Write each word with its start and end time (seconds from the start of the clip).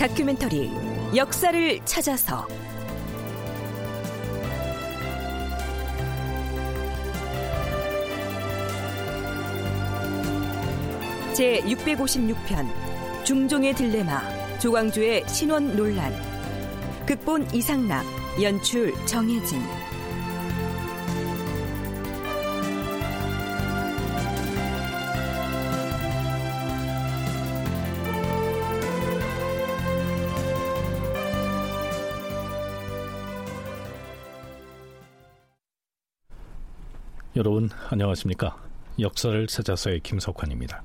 다큐멘터리 0.00 0.70
역사를 1.14 1.78
찾아서. 1.84 2.48
제 11.34 11.60
656편 11.60 12.66
중종의 13.24 13.74
딜레마 13.74 14.22
조광조의 14.58 15.28
신원 15.28 15.76
논란. 15.76 16.14
극본 17.04 17.48
이상락 17.52 18.06
연출 18.40 18.94
정혜진 19.04 19.60
여러분 37.40 37.70
안녕하십니까? 37.88 38.54
역사를 38.98 39.46
찾아서의 39.46 40.00
김석환입니다. 40.00 40.82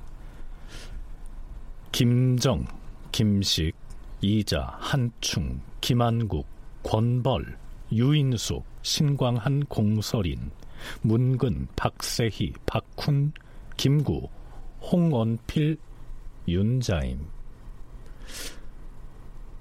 김정, 1.92 2.66
김식, 3.12 3.75
이자, 4.22 4.78
한충, 4.80 5.59
김한국, 5.81 6.47
권벌, 6.81 7.58
유인숙, 7.92 8.64
신광한, 8.84 9.66
공설인, 9.66 10.50
문근, 11.02 11.67
박세희, 11.75 12.53
박훈, 12.66 13.34
김구, 13.75 14.30
홍언필, 14.80 15.78
윤자임. 16.47 17.19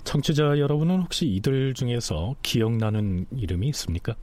청취자 0.04 0.60
여러분은 0.60 1.00
혹시 1.02 1.26
이들 1.26 1.74
중에서 1.74 2.36
기억나는 2.42 3.26
이름이 3.32 3.66
있습니까? 3.70 4.14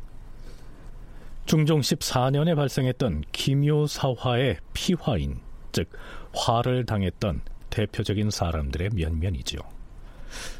중종 1.45 1.81
14년에 1.81 2.56
발생했던 2.56 3.23
기묘사화의 3.31 4.58
피화인, 4.73 5.39
즉 5.72 5.89
화를 6.34 6.86
당했던 6.86 7.42
대표적인 7.70 8.30
사람들의 8.30 8.89
면면이지요. 8.94 9.59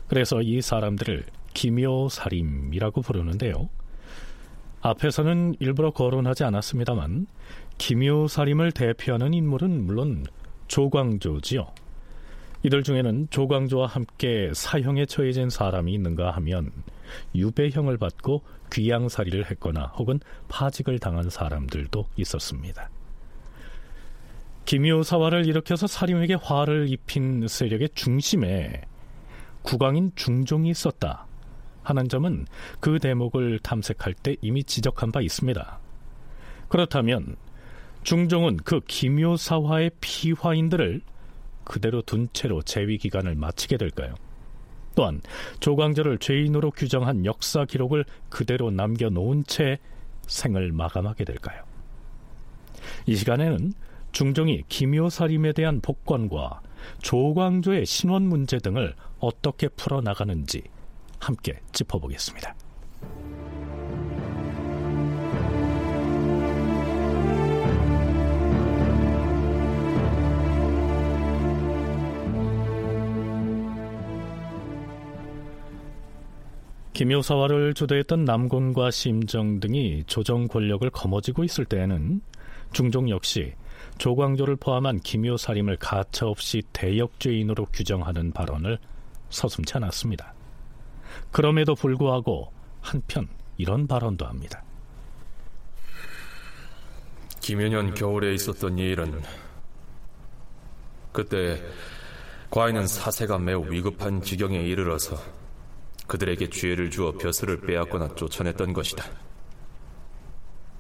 그래서 0.08 0.42
이 0.42 0.62
사람들을 0.62 1.26
기묘살임이라고 1.54 3.02
부르는데요. 3.02 3.70
앞에서는 4.82 5.56
일부러 5.60 5.92
거론하지 5.92 6.44
않았습니다만 6.44 7.28
기묘살임을 7.78 8.72
대표하는 8.72 9.34
인물은 9.34 9.86
물론 9.86 10.26
조광조지요. 10.68 11.68
이들 12.64 12.84
중에는 12.84 13.28
조광조와 13.30 13.88
함께 13.88 14.52
사형에 14.54 15.06
처해진 15.06 15.50
사람이 15.50 15.94
있는가 15.94 16.32
하면 16.32 16.72
유배형을 17.36 17.98
받고 17.98 18.44
귀양살이를 18.72 19.50
했거나 19.52 19.88
혹은 19.98 20.20
파직을 20.48 21.00
당한 21.00 21.30
사람들도 21.30 22.08
있었습니다. 22.18 22.90
김효사화를 24.66 25.48
일으켜서 25.48 25.88
사림에게 25.88 26.36
화를 26.36 26.90
입힌 26.90 27.48
세력의 27.48 27.90
중심에 27.96 28.82
국왕인 29.64 30.12
중종이 30.16 30.70
있었다 30.70 31.28
하는 31.84 32.08
점은 32.08 32.46
그 32.80 33.00
대목을 33.00 33.60
탐색할 33.60 34.14
때 34.14 34.36
이미 34.42 34.64
지적한 34.64 35.12
바 35.12 35.22
있습니다. 35.22 35.80
그렇다면 36.70 37.36
중종은 38.04 38.58
그 38.58 38.80
김효사화의 38.88 39.92
피화인들을 40.00 41.02
그대로 41.64 42.02
둔 42.02 42.28
채로 42.34 42.62
재위 42.62 42.98
기간을 42.98 43.36
마치게 43.36 43.78
될까요? 43.78 44.16
또한 45.02 45.20
조광조를 45.60 46.20
죄인으로 46.20 46.70
규정한 46.70 47.26
역사 47.26 47.66
기록을 47.66 48.06
그대로 48.30 48.70
남겨놓은 48.70 49.46
채 49.46 49.80
생을 50.28 50.72
마감하게 50.72 51.26
될까요? 51.26 51.64
이 53.08 53.16
시간에는 53.16 53.74
중종이 54.12 54.62
김효살임에 54.70 55.54
대한 55.54 55.82
복권과 55.82 56.62
조광조의 57.02 57.88
신원 57.88 58.28
문제 58.30 58.60
등을 58.60 58.94
어떻게 59.20 59.70
풀어나가는지 59.70 60.62
함께 61.20 61.60
짚어보겠습니다. 61.72 62.54
김효사화를 77.02 77.74
주도했던 77.74 78.26
남곤과 78.26 78.92
심정 78.92 79.60
등이 79.60 80.04
조정 80.06 80.48
권력을 80.48 80.88
거머쥐고 80.92 81.44
있을 81.44 81.66
때에는 81.66 82.22
중종 82.74 83.10
역시 83.10 83.56
조광조를 83.98 84.58
포함한 84.58 85.00
김효살임을 85.00 85.78
가차없이 85.78 86.62
대역죄인으로 86.74 87.66
규정하는 87.74 88.32
발언을 88.34 88.78
서슴지 89.32 89.78
않았습니다. 89.78 90.36
그럼에도 91.32 91.74
불구하고 91.74 92.52
한편 92.82 93.28
이런 93.58 93.88
발언도 93.88 94.28
합니다. 94.28 94.64
김연년 97.40 97.96
겨울에 97.96 98.36
있었던 98.36 98.78
이 98.78 98.84
일은 98.84 99.24
그때 101.12 101.60
과인은 102.52 102.86
사세가 102.86 103.40
매우 103.40 103.66
위급한 103.72 104.22
지경에 104.22 104.60
이르러서 104.60 105.41
그들에게 106.12 106.50
죄를 106.50 106.92
주어 106.92 107.14
벼슬을 107.14 107.62
빼앗거나 107.62 108.16
쫓아냈던 108.16 108.74
것이다. 108.74 109.06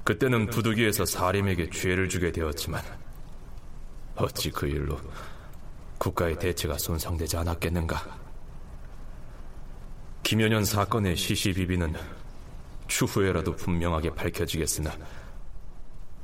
그때는 0.03 0.47
부득이해서 0.47 1.05
사림에게 1.05 1.69
죄를 1.69 2.09
주게 2.09 2.33
되었지만 2.33 2.83
어찌 4.17 4.51
그 4.51 4.67
일로 4.67 4.99
국가의 5.99 6.37
대체가 6.37 6.77
손상되지 6.77 7.37
않았겠는가? 7.37 8.19
김연현 10.23 10.65
사건의 10.65 11.15
시시비비는 11.15 11.95
추후에라도 12.89 13.55
분명하게 13.55 14.13
밝혀지겠으나 14.13 14.97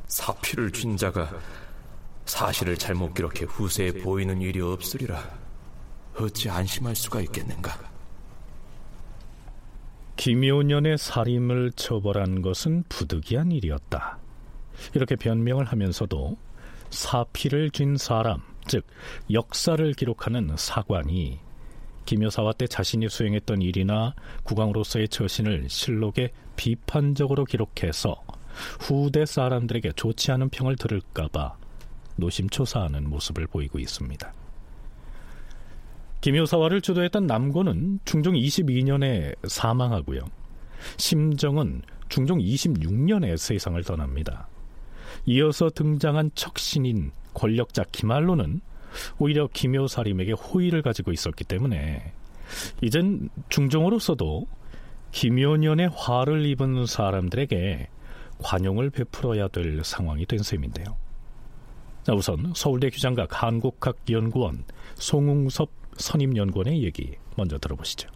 사피를 0.07 0.73
쥔 0.73 0.97
자가 0.97 1.31
사실을 2.25 2.75
잘못 2.75 3.13
기록해 3.13 3.45
후세에 3.45 3.93
보이는 3.93 4.41
일이 4.41 4.59
없으리라 4.59 5.23
어찌 6.17 6.49
안심할 6.49 6.93
수가 6.93 7.21
있겠는가? 7.21 7.96
김효년의 10.17 10.97
살인을 10.97 11.71
처벌한 11.73 12.41
것은 12.41 12.83
부득이한 12.89 13.51
일이었다. 13.51 14.17
이렇게 14.95 15.15
변명을 15.15 15.65
하면서도 15.65 16.37
사피를 16.89 17.69
쥔 17.71 17.97
사람, 17.97 18.41
즉 18.67 18.85
역사를 19.31 19.93
기록하는 19.93 20.55
사관이 20.57 21.39
김효사와 22.05 22.53
때 22.53 22.67
자신이 22.67 23.09
수행했던 23.09 23.61
일이나 23.61 24.15
국왕으로서의 24.43 25.09
처신을 25.09 25.69
실록에 25.69 26.31
비판적으로 26.55 27.45
기록해서 27.45 28.23
후대 28.79 29.25
사람들에게 29.25 29.91
좋지 29.91 30.31
않은 30.31 30.49
평을 30.49 30.77
들을까봐 30.77 31.57
노심초사하는 32.15 33.09
모습을 33.09 33.45
보이고 33.45 33.77
있습니다. 33.77 34.33
김효사화를 36.21 36.81
주도했던 36.81 37.27
남고는 37.27 37.99
중종 38.05 38.33
22년에 38.33 39.35
사망하고요. 39.47 40.21
심정은 40.97 41.81
중종 42.09 42.39
26년에 42.39 43.37
세상을 43.37 43.81
떠납니다. 43.83 44.47
이어서 45.25 45.69
등장한 45.69 46.31
척신인 46.35 47.11
권력자 47.33 47.83
김알로는 47.91 48.61
오히려 49.19 49.47
김효사림에게 49.51 50.33
호의를 50.33 50.81
가지고 50.81 51.11
있었기 51.11 51.43
때문에 51.43 52.13
이젠 52.81 53.29
중종으로서도 53.49 54.47
김효년의 55.11 55.89
화를 55.93 56.45
입은 56.45 56.85
사람들에게 56.85 57.89
관용을 58.39 58.89
베풀어야 58.89 59.47
될 59.47 59.83
상황이 59.83 60.25
된 60.25 60.39
셈인데요. 60.39 60.95
자, 62.03 62.13
우선 62.13 62.53
서울대 62.55 62.89
규장각 62.89 63.43
한국학연구원 63.43 64.63
송웅섭 64.95 65.69
선임연구원의 65.97 66.83
얘기 66.83 67.13
먼저 67.35 67.57
들어보시죠. 67.57 68.09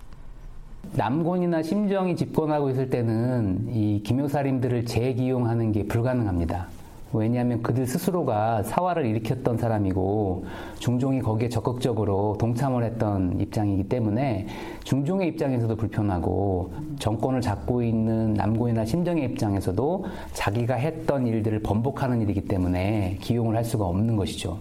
남곤이나 0.93 1.61
심정이 1.61 2.15
집권하고 2.15 2.69
있을 2.71 2.89
때는 2.89 3.67
이 3.69 4.01
기묘살인들을 4.03 4.85
재기용하는 4.85 5.71
게 5.71 5.85
불가능합니다. 5.85 6.67
왜냐하면 7.13 7.61
그들 7.61 7.85
스스로가 7.85 8.63
사화를 8.63 9.05
일으켰던 9.05 9.57
사람이고 9.57 10.45
중종이 10.79 11.21
거기에 11.21 11.49
적극적으로 11.49 12.37
동참을 12.39 12.83
했던 12.85 13.39
입장이기 13.39 13.89
때문에 13.89 14.47
중종의 14.85 15.27
입장에서도 15.29 15.75
불편하고 15.75 16.71
정권을 16.99 17.41
잡고 17.41 17.83
있는 17.83 18.33
남고이나 18.33 18.85
심정의 18.85 19.25
입장에서도 19.25 20.05
자기가 20.33 20.75
했던 20.75 21.27
일들을 21.27 21.59
번복하는 21.59 22.21
일이기 22.21 22.45
때문에 22.45 23.17
기용을 23.21 23.57
할 23.57 23.65
수가 23.65 23.85
없는 23.85 24.15
것이죠. 24.15 24.59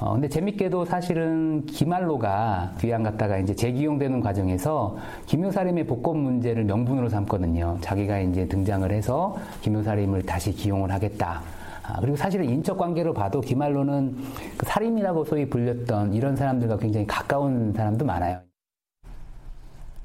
어, 0.00 0.14
근데 0.14 0.28
재밌게도 0.28 0.86
사실은 0.86 1.66
기말로가 1.66 2.74
귀양 2.80 3.02
갔다가 3.02 3.38
이제 3.38 3.54
재기용되는 3.54 4.20
과정에서 4.20 4.96
김효사림의 5.26 5.86
복권 5.86 6.18
문제를 6.18 6.64
명분으로 6.64 7.10
삼거든요. 7.10 7.76
자기가 7.82 8.18
이제 8.20 8.48
등장을 8.48 8.90
해서 8.90 9.36
김효사림을 9.60 10.22
다시 10.22 10.52
기용을 10.52 10.90
하겠다. 10.90 11.42
아, 11.82 12.00
그리고 12.00 12.16
사실은 12.16 12.48
인적 12.48 12.78
관계로 12.78 13.12
봐도 13.12 13.42
기말로는 13.42 14.16
그 14.56 14.64
살인이라고 14.64 15.24
소위 15.26 15.48
불렸던 15.50 16.14
이런 16.14 16.34
사람들과 16.34 16.78
굉장히 16.78 17.06
가까운 17.06 17.74
사람도 17.74 18.06
많아요. 18.06 18.40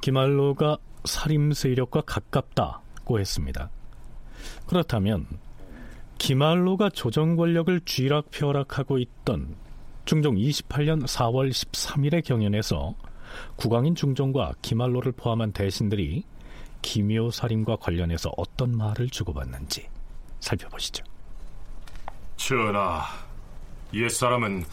기말로가 0.02 0.78
살인 1.06 1.54
세력과 1.54 2.02
가깝다고 2.02 3.20
했습니다. 3.20 3.70
그렇다면 4.68 5.26
기말로가 6.18 6.90
조정 6.90 7.38
권력을 7.38 7.80
쥐락펴락하고 7.82 8.98
있던 8.98 9.56
중종 10.06 10.36
28년 10.36 11.04
4월 11.08 11.50
13일의 11.50 12.24
경연에서 12.24 12.94
국왕인 13.56 13.96
중종과 13.96 14.54
기말로를 14.62 15.12
포함한 15.14 15.52
대신들이 15.52 16.24
기묘 16.84 17.32
살인과 17.32 17.78
관련해서 17.78 18.32
어떤 18.38 18.78
말을 18.78 19.10
주고받는지 19.10 19.90
살펴보시죠. 20.40 21.04
전하, 22.38 23.04
옛사람은 23.96 24.66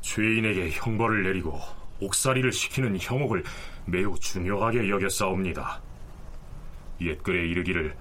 죄인에게 0.00 0.70
형벌을 0.72 1.22
내리고 1.22 1.60
옥살이를 2.00 2.50
시키는 2.50 2.98
형옥을 3.00 3.44
매우 3.84 4.18
중요하게 4.18 4.88
여겼사옵니다. 4.88 5.80
옛글에 7.00 7.46
이르기를 7.46 7.94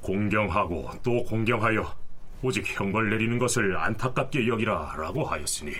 공경하고 0.00 0.90
또 1.04 1.22
공경하여 1.22 1.96
오직 2.42 2.64
형벌 2.68 3.10
내리는 3.10 3.38
것을 3.38 3.76
안타깝게 3.76 4.46
여기라 4.46 4.94
라고 4.96 5.24
하였으니 5.24 5.72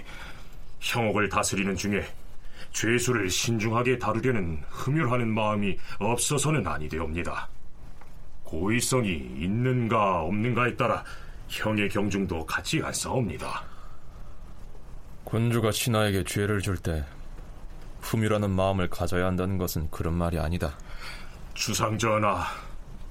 형옥을 0.80 1.28
다스리는 1.28 1.74
중에 1.76 2.06
죄수를 2.72 3.30
신중하게 3.30 3.98
다루려는 3.98 4.62
흠율하는 4.68 5.28
마음이 5.28 5.76
없어서는 5.98 6.66
아니되옵니다. 6.66 7.48
고의성이 8.44 9.10
있는가 9.38 10.22
없는가에 10.22 10.76
따라 10.76 11.04
형의 11.48 11.88
경중도 11.88 12.44
같지 12.46 12.80
않사옵니다. 12.82 13.64
군주가 15.24 15.70
신하에게 15.70 16.24
죄를 16.24 16.60
줄 16.60 16.76
때 16.76 17.04
흠이라는 18.00 18.50
마음을 18.50 18.88
가져야 18.88 19.26
한다는 19.26 19.58
것은 19.58 19.90
그런 19.90 20.14
말이 20.14 20.38
아니다. 20.38 20.78
주상전하, 21.54 22.44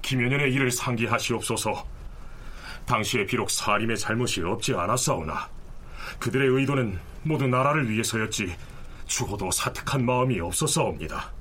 김연년의 0.01 0.53
일을 0.53 0.71
상기하시옵소서. 0.71 1.85
당시에 2.85 3.25
비록 3.25 3.51
사림의 3.51 3.97
잘못이 3.97 4.41
없지 4.41 4.73
않았사오나 4.73 5.49
그들의 6.19 6.47
의도는 6.47 6.99
모두 7.23 7.47
나라를 7.47 7.89
위해서였지 7.89 8.55
죽어도 9.05 9.51
사택한 9.51 10.05
마음이 10.05 10.39
없었사옵니다. 10.39 11.31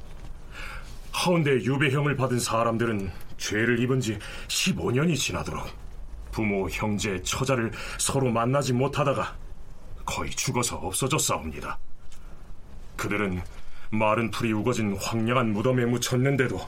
하운데 1.12 1.52
유배형을 1.52 2.16
받은 2.16 2.38
사람들은 2.38 3.10
죄를 3.38 3.78
입은 3.80 4.00
지 4.00 4.18
15년이 4.48 5.16
지나도록 5.16 5.66
부모, 6.30 6.68
형제, 6.68 7.22
처자를 7.22 7.72
서로 7.98 8.30
만나지 8.30 8.72
못하다가 8.72 9.34
거의 10.04 10.30
죽어서 10.30 10.76
없어졌사옵니다. 10.76 11.78
그들은 12.96 13.42
마른 13.90 14.30
풀이 14.30 14.52
우거진 14.52 14.96
황량한 14.96 15.52
무덤에 15.52 15.84
묻혔는데도 15.86 16.60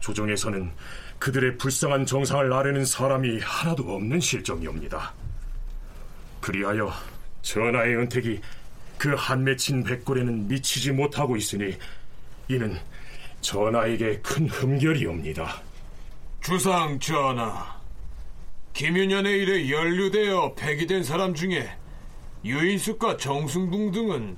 조정에서는 0.00 0.72
그들의 1.18 1.58
불쌍한 1.58 2.06
정상을 2.06 2.52
아뢰는 2.52 2.84
사람이 2.84 3.40
하나도 3.40 3.94
없는 3.94 4.20
실정이옵니다. 4.20 5.12
그리하여 6.50 6.92
전하의 7.42 7.96
은택이 7.96 8.40
그 8.98 9.14
한 9.14 9.44
맺힌 9.44 9.84
백골에는 9.84 10.48
미치지 10.48 10.90
못하고 10.92 11.36
있으니 11.36 11.74
이는 12.48 12.78
전하에게 13.40 14.18
큰 14.20 14.48
흠결이옵니다. 14.48 15.62
주상 16.42 16.98
전하, 16.98 17.80
김윤현의 18.74 19.38
일에 19.38 19.70
연루되어 19.70 20.54
폐기된 20.54 21.04
사람 21.04 21.34
중에 21.34 21.70
유인숙과 22.44 23.16
정승붕 23.16 23.92
등은 23.92 24.36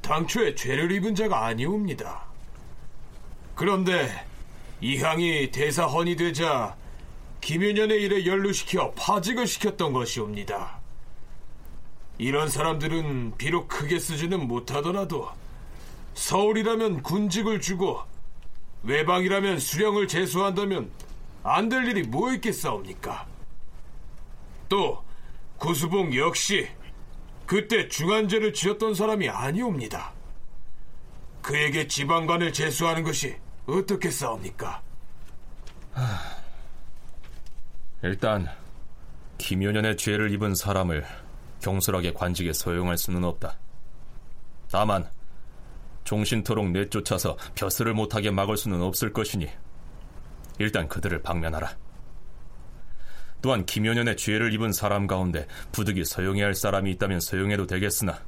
당초에 0.00 0.54
죄를 0.54 0.92
입은 0.92 1.14
자가 1.14 1.46
아니옵니다. 1.46 2.22
그런데 3.54 4.08
이항이 4.80 5.50
대사헌이 5.50 6.16
되자 6.16 6.76
김윤현의 7.40 8.00
일에 8.00 8.26
연루시켜 8.26 8.92
파직을 8.92 9.46
시켰던 9.46 9.92
것이옵니다. 9.92 10.77
이런 12.18 12.48
사람들은 12.48 13.36
비록 13.38 13.68
크게 13.68 13.98
쓰지는 13.98 14.46
못하더라도 14.48 15.28
서울이라면 16.14 17.02
군직을 17.02 17.60
주고 17.60 18.02
외방이라면 18.82 19.58
수령을 19.60 20.08
제수한다면 20.08 20.90
안 21.44 21.68
될 21.68 21.86
일이 21.86 22.02
뭐 22.02 22.32
있겠사옵니까? 22.34 23.26
또 24.68 25.02
구수봉 25.58 26.14
역시 26.16 26.68
그때 27.46 27.88
중한죄를 27.88 28.52
지었던 28.52 28.94
사람이 28.94 29.28
아니옵니다. 29.28 30.12
그에게 31.40 31.86
지방관을 31.86 32.52
제수하는 32.52 33.04
것이 33.04 33.36
어떻게 33.66 34.10
싸웁니까? 34.10 34.82
일단 38.02 38.48
김효년의 39.38 39.96
죄를 39.96 40.30
입은 40.32 40.54
사람을 40.54 41.06
경솔하게 41.60 42.12
관직에 42.12 42.52
서용할 42.52 42.98
수는 42.98 43.24
없다. 43.24 43.58
다만 44.70 45.08
종신토록 46.04 46.70
내쫓아서 46.70 47.36
벼슬을 47.54 47.94
못하게 47.94 48.30
막을 48.30 48.56
수는 48.56 48.80
없을 48.80 49.12
것이니 49.12 49.48
일단 50.58 50.88
그들을 50.88 51.22
방면하라. 51.22 51.76
또한 53.40 53.64
김효년의 53.64 54.16
죄를 54.16 54.52
입은 54.54 54.72
사람 54.72 55.06
가운데 55.06 55.46
부득이 55.72 56.04
서용해야 56.04 56.46
할 56.46 56.54
사람이 56.54 56.90
있다면 56.92 57.20
서용해도 57.20 57.66
되겠으나 57.66 58.20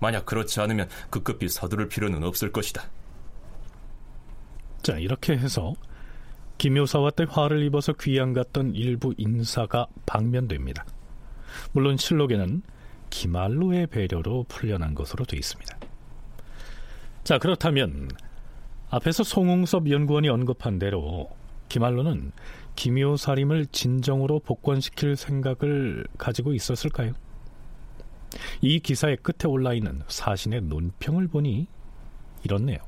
만약 0.00 0.26
그렇지 0.26 0.60
않으면 0.60 0.88
급급히 1.10 1.48
서두를 1.48 1.88
필요는 1.88 2.22
없을 2.22 2.52
것이다. 2.52 2.90
자, 4.82 4.96
이렇게 4.98 5.36
해서 5.36 5.74
김효사와 6.58 7.10
때 7.12 7.24
화를 7.28 7.62
입어서 7.62 7.92
귀양 7.94 8.32
갔던 8.32 8.74
일부 8.74 9.14
인사가 9.16 9.86
방면됩니다. 10.06 10.84
물론 11.72 11.96
실록에는 11.96 12.62
기말로의 13.10 13.86
배려로 13.88 14.44
풀려난 14.48 14.94
것으로 14.94 15.24
되어 15.24 15.38
있습니다. 15.38 15.78
자, 17.24 17.38
그렇다면 17.38 18.08
앞에서 18.90 19.22
송웅섭 19.22 19.90
연구원이 19.90 20.28
언급한 20.28 20.78
대로 20.78 21.28
기말로는 21.68 22.32
김효사림을 22.76 23.66
진정으로 23.66 24.40
복권시킬 24.40 25.16
생각을 25.16 26.06
가지고 26.16 26.54
있었을까요? 26.54 27.12
이 28.60 28.80
기사의 28.80 29.18
끝에 29.18 29.50
올라 29.50 29.74
있는 29.74 30.02
사신의 30.08 30.62
논평을 30.62 31.28
보니 31.28 31.66
이렇네요. 32.44 32.78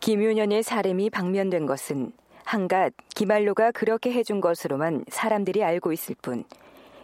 김윤현의 0.00 0.64
사람이 0.64 1.10
방면된 1.10 1.66
것은 1.66 2.12
한갓 2.44 2.92
기말로가 3.14 3.72
그렇게 3.72 4.12
해준 4.12 4.40
것으로만 4.40 5.04
사람들이 5.08 5.64
알고 5.64 5.92
있을 5.92 6.14
뿐 6.20 6.44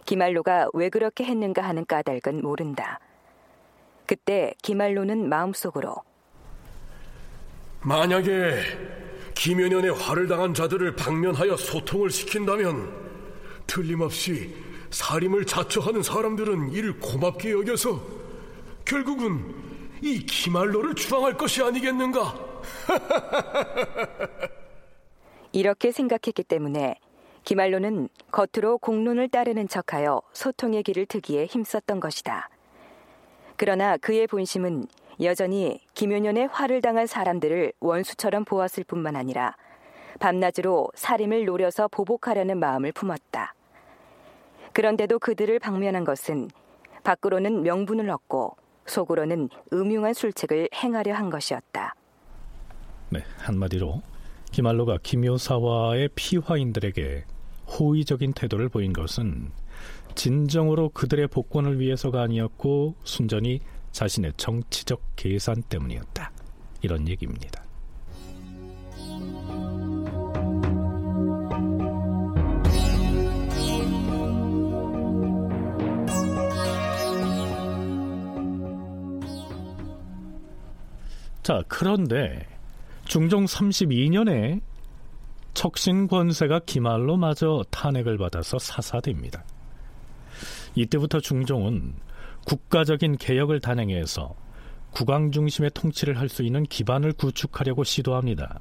기말로가 0.05 0.69
왜 0.73 0.89
그렇게 0.89 1.23
했는가 1.23 1.61
하는 1.61 1.85
까닭은 1.85 2.41
모른다. 2.41 2.99
그때 4.05 4.53
기말로는 4.63 5.29
마음속으로 5.29 5.95
만약에 7.81 8.61
김연년의 9.35 9.91
화를 9.93 10.27
당한 10.27 10.53
자들을 10.53 10.95
방면하여 10.95 11.55
소통을 11.55 12.09
시킨다면 12.09 12.91
틀림없이 13.67 14.55
살림을 14.89 15.45
자처하는 15.45 16.01
사람들은 16.01 16.71
이를 16.71 16.99
고맙게 16.99 17.51
여겨서 17.51 18.01
결국은 18.83 19.55
이 20.01 20.25
기말로를 20.25 20.95
추앙할 20.95 21.37
것이 21.37 21.61
아니겠는가? 21.61 22.35
이렇게 25.51 25.91
생각했기 25.91 26.43
때문에 26.43 26.95
기말로는 27.43 28.09
겉으로 28.31 28.77
공론을 28.77 29.29
따르는 29.29 29.67
척하여 29.67 30.21
소통의 30.33 30.83
길을 30.83 31.05
트기에 31.05 31.45
힘썼던 31.45 31.99
것이다. 31.99 32.49
그러나 33.55 33.97
그의 33.97 34.27
본심은 34.27 34.85
여전히 35.21 35.81
김효년의 35.95 36.47
화를 36.47 36.81
당한 36.81 37.07
사람들을 37.07 37.73
원수처럼 37.79 38.45
보았을 38.45 38.83
뿐만 38.83 39.15
아니라 39.15 39.55
밤낮으로 40.19 40.89
살림을 40.95 41.45
노려서 41.45 41.87
보복하려는 41.87 42.57
마음을 42.59 42.91
품었다. 42.91 43.53
그런데도 44.73 45.19
그들을 45.19 45.59
방면한 45.59 46.03
것은 46.05 46.49
밖으로는 47.03 47.63
명분을 47.63 48.09
얻고 48.09 48.55
속으로는 48.85 49.49
음흉한 49.73 50.13
술책을 50.13 50.69
행하려 50.73 51.13
한 51.13 51.29
것이었다. 51.29 51.95
네, 53.09 53.23
한마디로 53.39 54.01
김알로가 54.51 54.97
김효사와의 55.03 56.09
피화인들에게 56.15 57.25
호의적인 57.67 58.33
태도를 58.33 58.69
보인 58.69 58.93
것은 58.93 59.51
진정으로 60.15 60.89
그들의 60.89 61.27
복권을 61.27 61.79
위해서가 61.79 62.21
아니었고 62.21 62.95
순전히 63.03 63.59
자신의 63.91 64.33
정치적 64.37 65.01
계산 65.15 65.61
때문이었다. 65.63 66.31
이런 66.81 67.07
얘기입니다. 67.07 67.63
자, 81.43 81.63
그런데 81.67 82.45
중종 83.09 83.45
32년에 83.45 84.61
척신 85.55 86.07
권세가 86.07 86.59
기말로 86.67 87.17
마저 87.17 87.65
탄핵을 87.71 88.19
받아서 88.19 88.59
사사됩니다. 88.59 89.43
이때부터 90.75 91.19
중종은 91.19 91.95
국가적인 92.45 93.17
개혁을 93.17 93.61
단행해서 93.61 94.35
국왕 94.91 95.31
중심의 95.31 95.71
통치를 95.73 96.19
할 96.19 96.29
수 96.29 96.43
있는 96.43 96.61
기반을 96.61 97.13
구축하려고 97.13 97.83
시도합니다. 97.83 98.59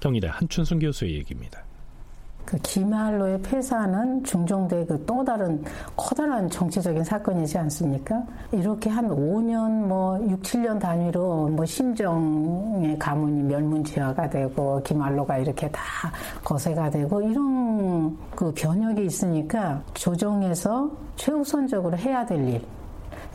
경희대 0.00 0.28
한춘순 0.28 0.78
교수의 0.78 1.16
얘기입니다. 1.16 1.62
그 2.50 2.58
기말로의 2.58 3.42
폐사는 3.42 4.24
중종대 4.24 4.84
그 4.86 5.00
또 5.10 5.24
다른 5.24 5.62
커다란 5.96 6.48
정치적인 6.48 7.02
사건이지 7.02 7.58
않습니까? 7.58 8.22
이렇게 8.52 8.88
한 8.88 9.08
5년 9.08 9.86
뭐 9.86 10.18
6, 10.28 10.42
7년 10.42 10.78
단위로 10.78 11.48
뭐 11.48 11.64
심정의 11.64 12.98
가문이 12.98 13.42
멸문지화가 13.42 14.30
되고 14.30 14.80
기말로가 14.82 15.38
이렇게 15.38 15.68
다 15.70 15.82
거세가 16.44 16.90
되고 16.90 17.20
이런 17.22 18.16
그 18.36 18.52
변혁이 18.54 19.04
있으니까 19.04 19.82
조정에서 19.94 20.90
최우선적으로 21.16 21.96
해야 21.98 22.24
될 22.24 22.48
일, 22.48 22.62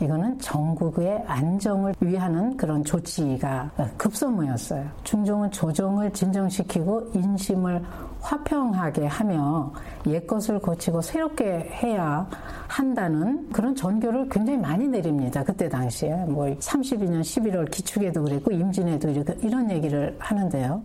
이거는 0.01 0.39
전국의 0.39 1.23
안정을 1.27 1.95
위하는 1.99 2.55
그런 2.57 2.83
조치가 2.83 3.71
급선무였어요. 3.97 4.85
중종은 5.03 5.51
조정을 5.51 6.11
진정시키고 6.11 7.11
인심을 7.13 7.81
화평하게 8.25 9.05
하며 9.05 9.71
옛것을 10.07 10.59
고치고 10.59 11.01
새롭게 11.01 11.43
해야 11.45 12.27
한다는 12.67 13.47
그런 13.51 13.75
전교를 13.75 14.29
굉장히 14.29 14.57
많이 14.57 14.87
내립니다. 14.87 15.43
그때 15.43 15.69
당시에 15.69 16.25
뭐 16.25 16.45
32년 16.47 17.21
11월 17.21 17.69
기축에도 17.69 18.23
그랬고 18.23 18.51
임진에도 18.51 19.09
이렇게 19.09 19.35
이런 19.43 19.69
얘기를 19.69 20.15
하는데요. 20.19 20.83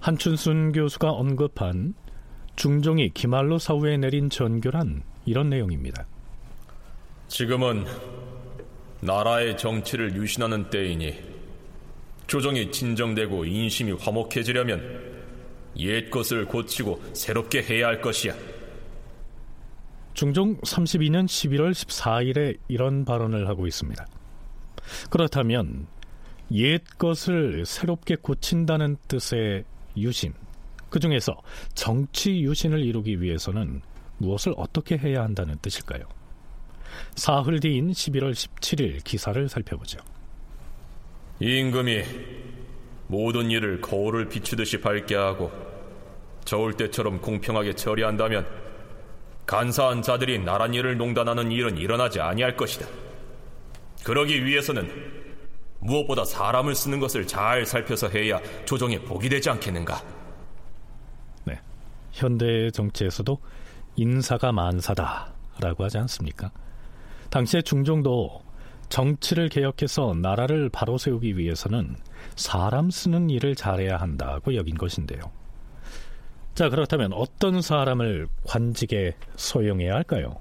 한춘순 0.00 0.72
교수가 0.72 1.10
언급한 1.10 1.94
중종이 2.56 3.08
기말로 3.10 3.58
사후에 3.58 3.96
내린 3.96 4.28
전교란 4.28 5.02
이런 5.24 5.48
내용입니다. 5.48 6.06
지금은 7.28 7.86
나라의 9.00 9.56
정치를 9.56 10.14
유신하는 10.16 10.68
때이니 10.68 11.14
조정이 12.26 12.70
진정되고 12.70 13.46
인심이 13.46 13.92
화목해지려면 13.92 15.14
옛 15.78 16.10
것을 16.10 16.46
고치고 16.46 17.02
새롭게 17.12 17.62
해야 17.62 17.88
할 17.88 18.00
것이야. 18.00 18.34
중종 20.14 20.56
32년 20.60 21.26
11월 21.26 21.72
14일에 21.72 22.58
이런 22.68 23.04
발언을 23.04 23.48
하고 23.48 23.66
있습니다. 23.66 24.06
그렇다면 25.10 25.86
옛 26.52 26.82
것을 26.98 27.64
새롭게 27.66 28.16
고친다는 28.16 28.96
뜻의 29.08 29.64
유신, 29.96 30.32
그 30.90 31.00
중에서 31.00 31.36
정치 31.74 32.40
유신을 32.42 32.84
이루기 32.84 33.20
위해서는 33.20 33.82
무엇을 34.18 34.54
어떻게 34.56 34.96
해야 34.96 35.22
한다는 35.22 35.56
뜻일까요? 35.60 36.04
사흘 37.16 37.58
뒤인 37.58 37.90
11월 37.90 38.32
17일 38.32 39.02
기사를 39.02 39.48
살펴보죠. 39.48 39.98
임금이 41.40 42.04
모든 43.06 43.50
일을 43.50 43.80
거울을 43.80 44.28
비추듯이 44.28 44.80
밝게 44.80 45.14
하고 45.14 45.50
저울 46.44 46.74
때처럼 46.74 47.20
공평하게 47.20 47.74
처리한다면 47.74 48.46
간사한 49.46 50.02
자들이 50.02 50.38
나란 50.38 50.72
일을 50.74 50.96
농단하는 50.96 51.52
일은 51.52 51.76
일어나지 51.76 52.20
아니할 52.20 52.56
것이다. 52.56 52.86
그러기 54.04 54.44
위해서는 54.44 54.90
무엇보다 55.80 56.24
사람을 56.24 56.74
쓰는 56.74 56.98
것을 56.98 57.26
잘 57.26 57.66
살펴서 57.66 58.08
해야 58.08 58.40
조정에 58.64 58.98
복이 59.00 59.28
되지 59.28 59.50
않겠는가? 59.50 60.02
네. 61.44 61.60
현대 62.12 62.70
정치에서도 62.70 63.38
인사가 63.96 64.50
만사다라고 64.52 65.84
하지 65.84 65.98
않습니까? 65.98 66.50
당시의 67.30 67.62
중종도 67.64 68.43
정치를 68.94 69.48
개혁해서 69.48 70.14
나라를 70.14 70.68
바로 70.68 70.98
세우기 70.98 71.36
위해서는 71.36 71.96
사람 72.36 72.92
쓰는 72.92 73.28
일을 73.28 73.56
잘해야 73.56 73.96
한다고 73.96 74.54
여긴 74.54 74.76
것인데요. 74.76 75.20
자, 76.54 76.68
그렇다면 76.68 77.12
어떤 77.12 77.60
사람을 77.60 78.28
관직에 78.46 79.16
소용해야 79.34 79.94
할까요? 79.94 80.36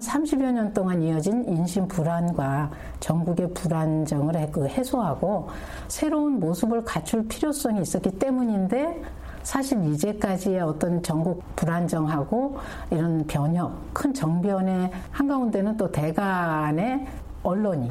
30여 0.00 0.50
년 0.50 0.72
동안 0.72 1.00
이어진 1.00 1.44
인심 1.46 1.86
불안과 1.86 2.72
전국의 2.98 3.54
불안정을 3.54 4.50
그 4.50 4.66
해소하고 4.66 5.50
새로운 5.86 6.40
모습을 6.40 6.82
갖출 6.82 7.28
필요성이 7.28 7.82
있었기 7.82 8.18
때문인데 8.18 9.00
사실 9.44 9.80
이제까지의 9.92 10.60
어떤 10.60 11.00
전국 11.04 11.44
불안정하고 11.54 12.58
이런 12.90 13.24
변혁, 13.28 13.94
큰 13.94 14.12
정변의 14.12 14.90
한가운데는 15.12 15.76
또 15.76 15.92
대간의 15.92 17.06
언론이 17.42 17.90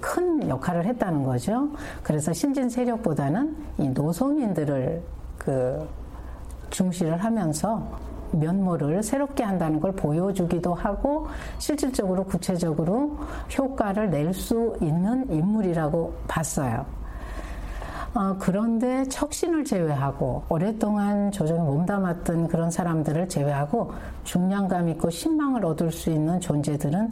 큰 0.00 0.48
역할을 0.48 0.84
했다는 0.86 1.22
거죠. 1.24 1.68
그래서 2.02 2.32
신진 2.32 2.68
세력보다는 2.68 3.56
이 3.78 3.88
노동인들을 3.88 5.02
그 5.38 5.88
중시를 6.70 7.16
하면서 7.18 7.82
면모를 8.32 9.02
새롭게 9.02 9.42
한다는 9.42 9.80
걸 9.80 9.92
보여주기도 9.92 10.74
하고 10.74 11.28
실질적으로 11.58 12.24
구체적으로 12.24 13.16
효과를 13.56 14.10
낼 14.10 14.34
수 14.34 14.76
있는 14.82 15.30
인물이라고 15.30 16.12
봤어요. 16.28 16.84
어, 18.14 18.34
그런데 18.38 19.04
척신을 19.04 19.64
제외하고 19.64 20.42
오랫동안 20.48 21.30
조정에 21.30 21.60
몸담았던 21.60 22.48
그런 22.48 22.70
사람들을 22.70 23.28
제외하고 23.28 23.92
중량감 24.24 24.88
있고 24.90 25.08
신망을 25.10 25.64
얻을 25.64 25.92
수 25.92 26.10
있는 26.10 26.40
존재들은 26.40 27.10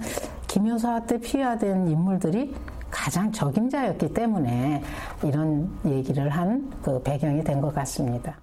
김효사 0.61 1.05
때 1.05 1.21
피하된 1.21 1.87
인물들이 1.87 2.51
가장 2.91 3.31
적임자였기 3.31 4.09
때문에 4.15 4.83
이런 5.23 5.71
얘기를 5.85 6.31
한 6.31 6.73
그 6.83 7.03
배경이 7.03 7.45
된 7.45 7.61
것 7.61 7.75
같습니다. 7.75 8.39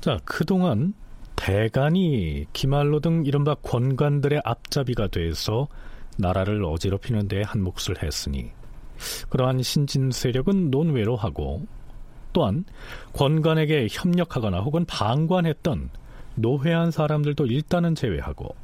자, 0.00 0.18
그동안 0.24 0.94
대간이 1.36 2.46
기말로 2.52 2.98
등 2.98 3.22
이른바 3.24 3.54
권관들의 3.54 4.40
앞잡이가 4.44 5.06
돼서 5.08 5.68
나라를 6.18 6.64
어지럽히는 6.64 7.28
데 7.28 7.42
한 7.42 7.62
몫을 7.62 8.02
했으니 8.02 8.50
그러한 9.28 9.62
신진 9.62 10.10
세력은 10.10 10.72
논외로 10.72 11.14
하고 11.14 11.62
또한 12.32 12.64
권관에게 13.12 13.86
협력하거나 13.92 14.58
혹은 14.58 14.84
방관했던 14.86 15.90
노회한 16.34 16.90
사람들도 16.90 17.46
일단은 17.46 17.94
제외하고 17.94 18.56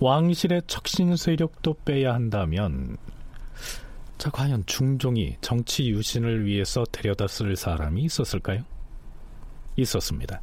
왕실의 0.00 0.62
척신 0.66 1.16
세력도 1.16 1.74
빼야 1.84 2.14
한다면 2.14 2.96
자 4.18 4.30
과연 4.30 4.64
중종이 4.66 5.36
정치 5.40 5.90
유신을 5.90 6.44
위해서 6.44 6.84
데려다 6.90 7.26
쓸 7.28 7.56
사람이 7.56 8.02
있었을까요? 8.02 8.62
있었습니다. 9.76 10.42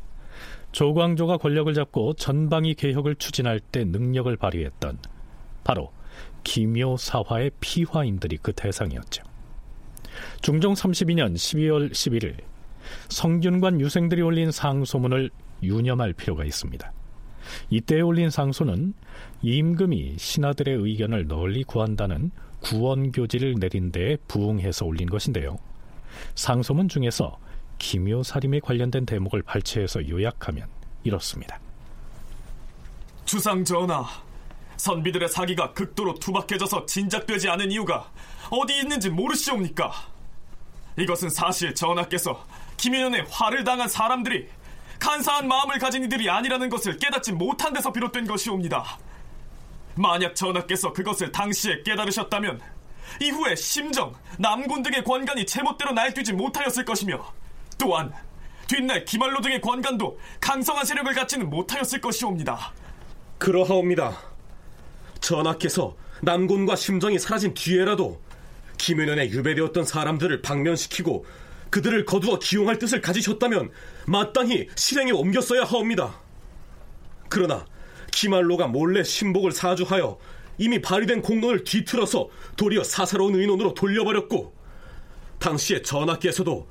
조광조가 0.72 1.38
권력을 1.38 1.74
잡고 1.74 2.14
전방위 2.14 2.76
개혁을 2.76 3.16
추진할 3.16 3.60
때 3.60 3.86
능력을 3.86 4.36
발휘했던 4.36 5.00
바로 5.64 5.92
기묘사화의 6.44 7.52
피화인들이 7.60 8.38
그 8.42 8.54
대상이었죠. 8.54 9.24
중종 10.42 10.74
32년 10.74 11.34
12월 11.34 11.92
11일 11.92 12.38
성균관 13.10 13.82
유생들이 13.82 14.22
올린 14.22 14.52
상소문을 14.52 15.32
유념할 15.64 16.14
필요가 16.14 16.46
있습니다. 16.46 16.92
이때 17.70 18.02
올린 18.02 18.30
상소는 18.30 18.94
임금이 19.42 20.16
신하들의 20.18 20.76
의견을 20.76 21.28
널리 21.28 21.64
구한다는 21.64 22.32
구원교지를 22.62 23.56
내린 23.60 23.92
데에 23.92 24.18
부응해서 24.28 24.86
올린 24.86 25.10
것인데요. 25.10 25.58
상소문 26.36 26.90
중에서 26.90 27.38
기묘살림에 27.78 28.60
관련된 28.62 29.06
대목을 29.06 29.44
발췌해서 29.44 30.08
요약하면 30.10 30.68
이렇습니다. 31.04 31.60
주상 33.26 33.64
전하, 33.64 34.06
선비들의 34.78 35.30
사기가 35.30 35.74
극도로 35.74 36.16
투박해져서 36.16 36.86
진작되지 36.86 37.50
않은 37.50 37.72
이유가 37.72 38.10
어디 38.50 38.80
있는지 38.80 39.10
모르시옵니까? 39.10 39.92
이것은 40.98 41.30
사실 41.30 41.74
전하께서 41.76 42.46
김윤현의 42.78 43.26
화를 43.30 43.64
당한 43.64 43.88
사람들이 43.88 44.48
간사한 45.00 45.48
마음을 45.48 45.80
가진 45.80 46.04
이들이 46.04 46.30
아니라는 46.30 46.70
것을 46.70 46.98
깨닫지 46.98 47.34
못한 47.34 47.74
데서 47.74 47.92
비롯된 47.92 48.26
것이옵니다. 48.26 48.98
만약 49.96 50.36
전하께서 50.36 50.94
그것을 50.94 51.32
당시에 51.32 51.84
깨달으셨다면 51.84 52.62
이후에 53.22 53.56
심정, 53.56 54.14
남군 54.38 54.84
등의 54.84 55.04
권간이 55.04 55.46
제멋대로 55.46 55.94
날뛰지 55.94 56.34
못하였을 56.34 56.84
것이며 56.84 57.34
또한 57.78 58.12
뒷날 58.68 59.06
기말로 59.06 59.42
등의 59.42 59.62
권간도 59.62 60.20
강성한 60.42 60.86
세력을 60.86 61.14
갖지는 61.14 61.50
못하였을 61.50 62.02
것이옵니다. 62.02 62.74
그러하옵니다. 63.38 64.18
전하께서 65.20 65.96
남군과 66.22 66.76
심정이 66.76 67.20
사라진 67.20 67.54
뒤에라도 67.54 68.20
김윤현에 68.78 69.30
유배되었던 69.30 69.86
사람들을 69.86 70.42
방면시키고 70.42 71.26
그들을 71.70 72.06
거두어 72.06 72.40
기용할 72.40 72.80
뜻을 72.80 73.02
가지셨다면 73.02 73.72
마땅히 74.06 74.68
실행에 74.76 75.12
옮겼어야 75.12 75.64
하옵니다. 75.64 76.20
그러나 77.30 77.66
기말로가 78.12 78.68
몰래 78.68 79.04
신복을 79.04 79.52
사주하여 79.52 80.18
이미 80.58 80.82
발휘된 80.82 81.22
공론을 81.22 81.64
뒤틀어서 81.64 82.30
도리어 82.56 82.84
사사로운 82.84 83.36
의논으로 83.36 83.74
돌려버렸고 83.74 84.54
당시에 85.40 85.82
전하께서도 85.82 86.68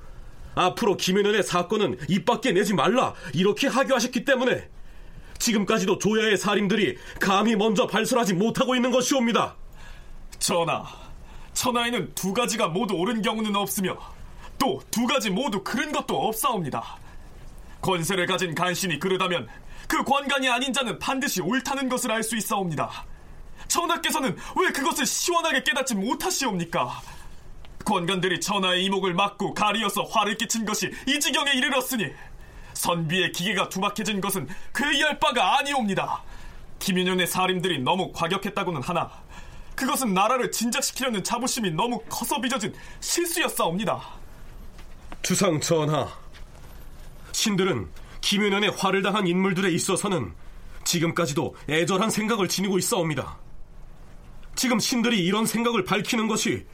앞으로 0.55 0.97
김윤현의 0.97 1.43
사건은 1.43 1.99
입 2.09 2.25
밖에 2.25 2.53
내지 2.53 2.75
말라 2.75 3.15
이렇게 3.35 3.67
하교하셨기 3.67 4.25
때문에 4.25 4.69
지금까지도 5.39 5.99
조야의 5.99 6.39
살인들이 6.39 6.97
감히 7.21 7.57
먼저 7.57 7.87
발설하지 7.87 8.35
못하고 8.35 8.75
있는 8.75 8.91
것이옵니다. 8.91 9.57
전하, 10.39 10.85
천하에는 11.53 12.13
두 12.15 12.33
가지가 12.33 12.69
모두 12.69 12.95
옳은 12.95 13.21
경우는 13.23 13.55
없으며 13.57 13.99
또 14.58 14.80
두 14.90 15.06
가지 15.06 15.30
모두 15.30 15.62
그른 15.62 15.92
것도 15.92 16.28
없사옵니다. 16.28 16.96
권세를 17.80 18.26
가진 18.26 18.54
간신이 18.54 18.99
그르다면 18.99 19.49
그 19.88 20.02
권간이 20.04 20.49
아닌 20.49 20.73
자는 20.73 20.99
반드시 20.99 21.40
옳다는 21.42 21.88
것을 21.88 22.11
알 22.11 22.23
수 22.23 22.37
있사옵니다. 22.37 23.04
전하께서는 23.68 24.37
왜 24.56 24.70
그것을 24.73 25.04
시원하게 25.06 25.62
깨닫지 25.62 25.94
못하시옵니까? 25.94 27.02
권간들이 27.84 28.40
천하의 28.40 28.84
이목을 28.87 29.12
막고 29.14 29.52
가리어서 29.52 30.04
화를 30.04 30.37
끼친 30.38 30.64
것이 30.64 30.90
이 31.06 31.20
지경에 31.20 31.52
이르렀으니 31.52 32.06
선비의 32.73 33.32
기계가 33.32 33.68
투박해진 33.68 34.20
것은 34.20 34.49
괴이할 34.75 35.18
바가 35.18 35.58
아니옵니다. 35.58 36.23
김윤현의 36.78 37.26
사림들이 37.26 37.78
너무 37.80 38.11
과격했다고는 38.12 38.82
하나 38.82 39.11
그것은 39.76 40.14
나라를 40.14 40.50
진작시키려는 40.50 41.23
자부심이 41.25 41.70
너무 41.70 42.00
커서 42.08 42.40
빚어진 42.40 42.75
실수였사옵니다. 43.00 44.24
주상 45.25 45.59
전하, 45.59 46.07
신들은 47.33 47.88
김윤현의 48.21 48.73
화를 48.76 49.00
당한 49.00 49.26
인물들에 49.26 49.71
있어서는 49.73 50.35
지금까지도 50.85 51.57
애절한 51.66 52.11
생각을 52.11 52.47
지니고 52.47 52.76
있사옵니다. 52.76 53.38
지금 54.54 54.78
신들이 54.78 55.25
이런 55.25 55.47
생각을 55.47 55.85
밝히는 55.85 56.28
것이 56.28 56.66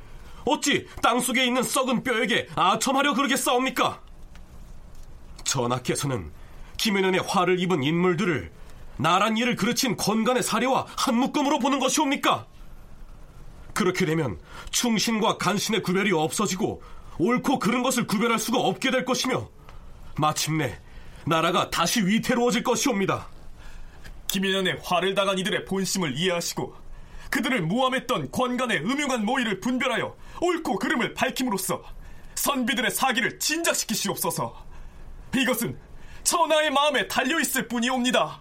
어찌 0.45 0.88
땅속에 1.00 1.47
있는 1.47 1.62
썩은 1.62 2.02
뼈에게 2.02 2.49
아첨하려 2.57 3.14
그러겠사옵니까? 3.14 4.00
전하께서는 5.45 6.32
김윤현의 6.76 7.21
화를 7.28 7.60
입은 7.60 7.84
인물들을 7.84 8.50
나란 8.97 9.36
일을 9.36 9.54
그르친 9.54 9.97
건간의 9.97 10.43
사례와 10.43 10.86
한 10.97 11.15
묶음으로 11.15 11.60
보는 11.60 11.78
것이옵니까? 11.78 12.49
그렇게 13.75 14.04
되면 14.06 14.41
충신과 14.73 15.39
간신의 15.39 15.82
구별이 15.82 16.10
없어지고 16.10 16.82
옳고 17.21 17.59
그른 17.59 17.83
것을 17.83 18.06
구별할 18.06 18.39
수가 18.39 18.59
없게 18.59 18.91
될 18.91 19.04
것이며 19.04 19.49
마침내 20.17 20.78
나라가 21.26 21.71
다시 21.71 22.04
위태로워질 22.04 22.63
것이옵니다. 22.63 23.28
김윤현의 24.28 24.80
화를 24.83 25.15
당한 25.15 25.39
이들의 25.39 25.67
본심을 25.67 26.17
이해하시고 26.17 26.75
그들을 27.30 27.61
모함했던 27.63 28.30
권간의 28.30 28.78
음흉한 28.78 29.25
모의를 29.25 29.61
분별하여 29.61 30.17
옳고 30.41 30.78
그름을 30.78 31.15
밝힘으로써 31.15 31.83
선비들의 32.37 32.91
사기를 32.91 33.39
진작시키시옵소서. 33.39 34.67
이것은 35.37 35.78
천하의 36.25 36.71
마음에 36.71 37.06
달려있을 37.06 37.69
뿐이옵니다. 37.69 38.41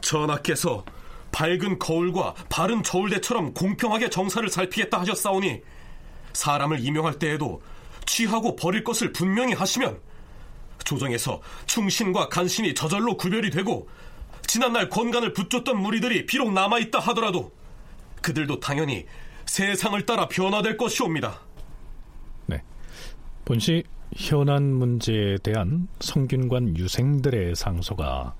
전하께서 0.00 0.84
밝은 1.32 1.78
거울과 1.78 2.34
바른 2.48 2.82
저울대처럼 2.82 3.54
공평하게 3.54 4.08
정사를 4.08 4.48
살피겠다 4.48 5.00
하셨사오니 5.00 5.62
사람을 6.36 6.84
임용할 6.84 7.18
때에도 7.18 7.60
취하고 8.04 8.54
버릴 8.54 8.84
것을 8.84 9.12
분명히 9.12 9.54
하시면 9.54 9.98
조정에서 10.84 11.40
충신과 11.66 12.28
간신이 12.28 12.74
저절로 12.74 13.16
구별이 13.16 13.50
되고 13.50 13.88
지난날 14.46 14.88
건간을 14.88 15.32
붙줬던 15.32 15.80
무리들이 15.80 16.26
비록 16.26 16.52
남아있다 16.52 17.00
하더라도 17.00 17.52
그들도 18.22 18.60
당연히 18.60 19.06
세상을 19.46 20.00
따라 20.06 20.28
변화될 20.28 20.76
것이옵니다. 20.76 21.40
네. 22.46 22.62
본시 23.44 23.82
현안 24.14 24.72
문제에 24.72 25.38
대한 25.38 25.88
성균관 26.00 26.76
유생들의 26.76 27.56
상소가 27.56 28.34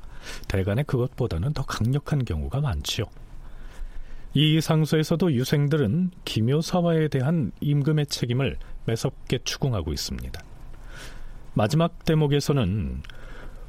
대간의 0.48 0.84
그것보다는 0.84 1.52
더 1.52 1.64
강력한 1.64 2.24
경우가 2.24 2.60
많지요. 2.60 3.04
이 4.38 4.60
상소에서도 4.60 5.32
유생들은 5.32 6.10
기묘사화에 6.26 7.08
대한 7.08 7.52
임금의 7.62 8.04
책임을 8.08 8.58
매섭게 8.84 9.38
추궁하고 9.44 9.94
있습니다. 9.94 10.38
마지막 11.54 12.04
대목에서는 12.04 13.00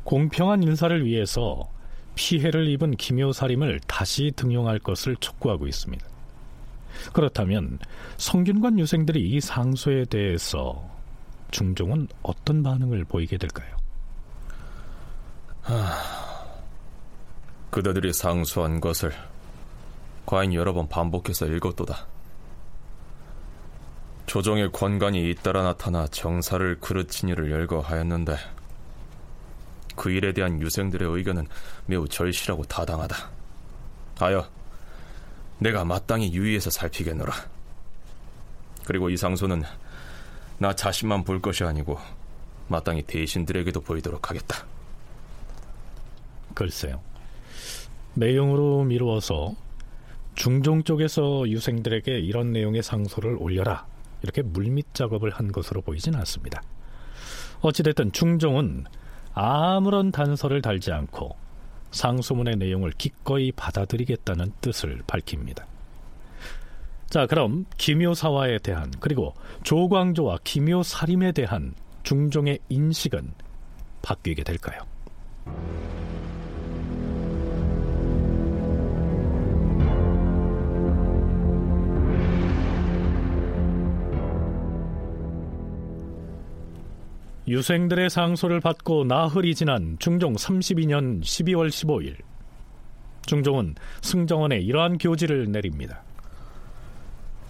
공평한 0.04 0.64
인사를 0.64 1.06
위해서 1.06 1.72
피해를 2.16 2.68
입은 2.68 2.98
기묘살임을 2.98 3.80
다시 3.88 4.34
등용할 4.36 4.80
것을 4.80 5.16
촉구하고 5.16 5.68
있습니다. 5.68 6.06
그렇다면 7.14 7.80
성균관 8.18 8.78
유생들이 8.78 9.22
이 9.22 9.40
상소에 9.40 10.04
대해서 10.04 10.86
중종은 11.52 12.10
어떤 12.24 12.62
반응을 12.62 13.06
보이게 13.06 13.38
될까요? 13.38 13.74
하... 15.62 15.94
그대들이 17.70 18.12
상소한 18.12 18.82
것을 18.82 19.14
과인 20.28 20.54
여러 20.54 20.74
번 20.74 20.90
반복해서 20.90 21.46
읽었도다. 21.46 22.06
조정의 24.26 24.74
권간이 24.74 25.30
잇따라 25.30 25.64
나타나 25.64 26.06
정사를 26.06 26.80
일을 27.30 27.50
열거하였는데 27.50 28.36
그 29.96 30.12
일에 30.12 30.34
대한 30.34 30.62
유생들의 30.62 31.10
의견은 31.10 31.48
매우 31.86 32.10
절실하고 32.10 32.66
타당하다. 32.66 33.16
하여 34.20 34.46
내가 35.60 35.86
마땅히 35.86 36.34
유의해서 36.34 36.72
살피겠노라. 36.72 37.34
그리고 38.84 39.10
이 39.10 39.16
상소는 39.16 39.64
나 40.58 40.76
자신만 40.76 41.24
볼 41.24 41.42
것이 41.42 41.64
아니고 41.64 41.98
마땅히 42.68 43.02
대신들에게도 43.04 43.80
보이도록 43.80 44.30
하겠다. 44.30 44.66
글쎄요. 46.54 47.00
내용으로 48.14 48.84
미루어서 48.84 49.56
중종 50.38 50.84
쪽에서 50.84 51.50
유생들에게 51.50 52.20
이런 52.20 52.52
내용의 52.52 52.84
상소를 52.84 53.38
올려라 53.40 53.88
이렇게 54.22 54.44
물밑 54.44 54.94
작업을 54.94 55.32
한 55.32 55.52
것으로 55.52 55.82
보이진 55.82 56.16
않습니다. 56.16 56.62
어찌됐든 57.62 58.12
중종은 58.12 58.86
아무런 59.34 60.12
단서를 60.12 60.62
달지 60.62 60.92
않고 60.92 61.36
상소문의 61.90 62.56
내용을 62.58 62.92
기꺼이 62.92 63.52
받아들이겠다는 63.52 64.54
뜻을 64.62 65.02
밝힙니다. 65.08 65.66
자, 67.10 67.26
그럼 67.26 67.66
기묘사화에 67.78 68.60
대한 68.60 68.92
그리고 69.00 69.34
조광조와 69.64 70.38
기묘사림에 70.44 71.32
대한 71.32 71.74
중종의 72.04 72.60
인식은 72.70 73.34
바뀌게 74.04 74.44
될까요? 74.44 74.82
유생들의 87.48 88.10
상소를 88.10 88.60
받고 88.60 89.06
나흘이 89.06 89.56
지난 89.56 89.96
중종 90.00 90.34
32년 90.36 91.22
12월 91.22 91.70
15일 91.70 92.18
중종은 93.26 93.76
승정원에 94.02 94.58
이러한 94.58 94.98
교지를 94.98 95.50
내립니다. 95.52 96.04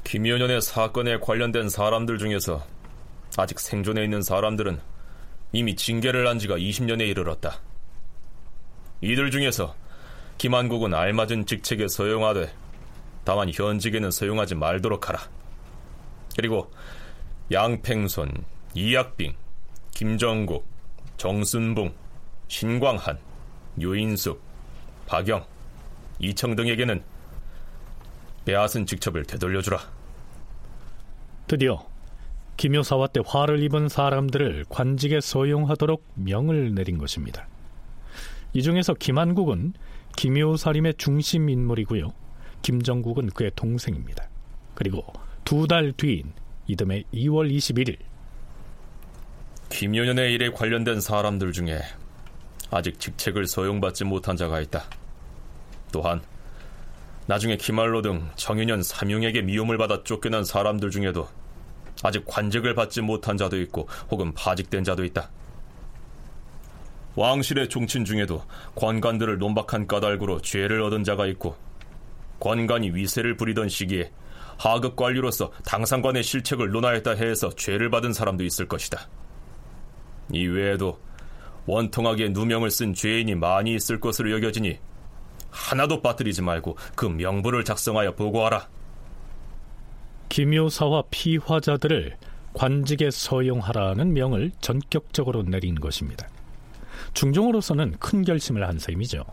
김연현의 0.03 0.62
사건에 0.62 1.17
관련된 1.17 1.69
사람들 1.69 2.19
중에서 2.19 2.63
아직 3.38 3.60
생존해 3.60 4.03
있는 4.03 4.21
사람들은 4.21 4.79
이미 5.51 5.75
징계를 5.75 6.27
한 6.27 6.38
지가 6.38 6.57
20년에 6.57 7.07
이르렀다. 7.07 7.60
이들 9.01 9.31
중에서 9.31 9.75
김한국은 10.38 10.93
알맞은 10.93 11.47
직책에 11.47 11.88
서용하되 11.88 12.51
다만 13.23 13.51
현직에는 13.51 14.12
서용하지 14.12 14.55
말도록 14.55 15.10
하라. 15.10 15.19
그리고 16.36 16.71
양팽손, 17.51 18.31
이약빙, 18.75 19.33
김정국, 19.97 20.63
정순봉, 21.17 21.91
신광한, 22.49 23.17
유인숙, 23.81 24.39
박영, 25.07 25.43
이청 26.19 26.55
등에게는 26.55 27.01
빼앗은 28.45 28.86
직첩을 28.86 29.25
되돌려주라. 29.25 29.79
드디어 31.47 31.83
김효사와 32.57 33.07
때 33.07 33.21
화를 33.25 33.63
입은 33.63 33.89
사람들을 33.89 34.65
관직에 34.69 35.19
소용하도록 35.19 36.05
명을 36.13 36.75
내린 36.75 36.99
것입니다. 36.99 37.47
이 38.53 38.62
중에서 38.62 38.93
김한국은 38.93 39.73
김효사림의 40.15 40.93
중심 40.99 41.49
인물이고요. 41.49 42.13
김정국은 42.62 43.31
그의 43.31 43.49
동생입니다. 43.55 44.29
그리고 44.75 45.12
두 45.43 45.65
달 45.65 45.91
뒤인 45.91 46.33
이듬해 46.67 47.03
2월 47.12 47.51
21일 47.51 47.97
김연현의 49.69 50.34
일에 50.34 50.49
관련된 50.49 51.01
사람들 51.01 51.51
중에 51.51 51.82
아직 52.71 52.99
직책을 52.99 53.47
소용받지 53.47 54.06
못한 54.06 54.36
자가 54.36 54.60
있다. 54.62 54.86
또한 55.91 56.21
나중에 57.27 57.58
김알로 57.58 58.01
등 58.01 58.30
정윤현 58.36 58.84
삼용에게 58.84 59.41
미움을 59.41 59.77
받아 59.77 60.03
쫓겨난 60.03 60.45
사람들 60.45 60.91
중에도 60.91 61.27
아직 62.03 62.23
관직을 62.25 62.73
받지 62.75 63.01
못한 63.01 63.38
자도 63.38 63.60
있고 63.62 63.88
혹은 64.10 64.34
파직된 64.34 64.84
자도 64.84 65.03
있다. 65.03 65.30
왕실의 67.15 67.69
종친 67.69 68.06
중에도 68.06 68.43
관관들을 68.75 69.39
논박한 69.39 69.88
까닭으로 69.88 70.41
죄를 70.41 70.82
얻은 70.84 71.03
자가 71.03 71.25
있고 71.27 71.58
관관이 72.39 72.91
위세를 72.91 73.36
부리던 73.36 73.69
시기에 73.69 74.12
하급 74.58 74.95
관리로서 74.95 75.51
당상관의 75.65 76.23
실책을 76.23 76.69
논하였다 76.69 77.12
해서 77.12 77.49
죄를 77.49 77.89
받은 77.89 78.13
사람도 78.13 78.43
있을 78.43 78.67
것이다. 78.67 79.08
이 80.32 80.46
외에도 80.46 81.00
원통하게 81.66 82.30
누명을 82.30 82.72
쓴 82.72 82.94
죄인이 82.94 83.36
많이 83.36 83.76
있을 83.76 84.00
것으로 84.00 84.32
여겨지니 84.32 84.78
하나도 85.50 86.02
빠뜨리지 86.02 86.42
말고 86.42 86.78
그 86.96 87.06
명부를 87.06 87.63
작성하여 87.63 88.16
보고하라. 88.16 88.68
김효사와 90.30 91.04
피화자들을 91.10 92.16
관직에 92.54 93.12
서용하라는 93.12 94.13
명을 94.13 94.52
전격적으로 94.62 95.44
내린 95.44 95.76
것입니다. 95.76 96.28
중종으로서는 97.13 97.96
큰 98.00 98.24
결심을 98.24 98.68
한 98.68 98.80
셈이죠. 98.80 99.24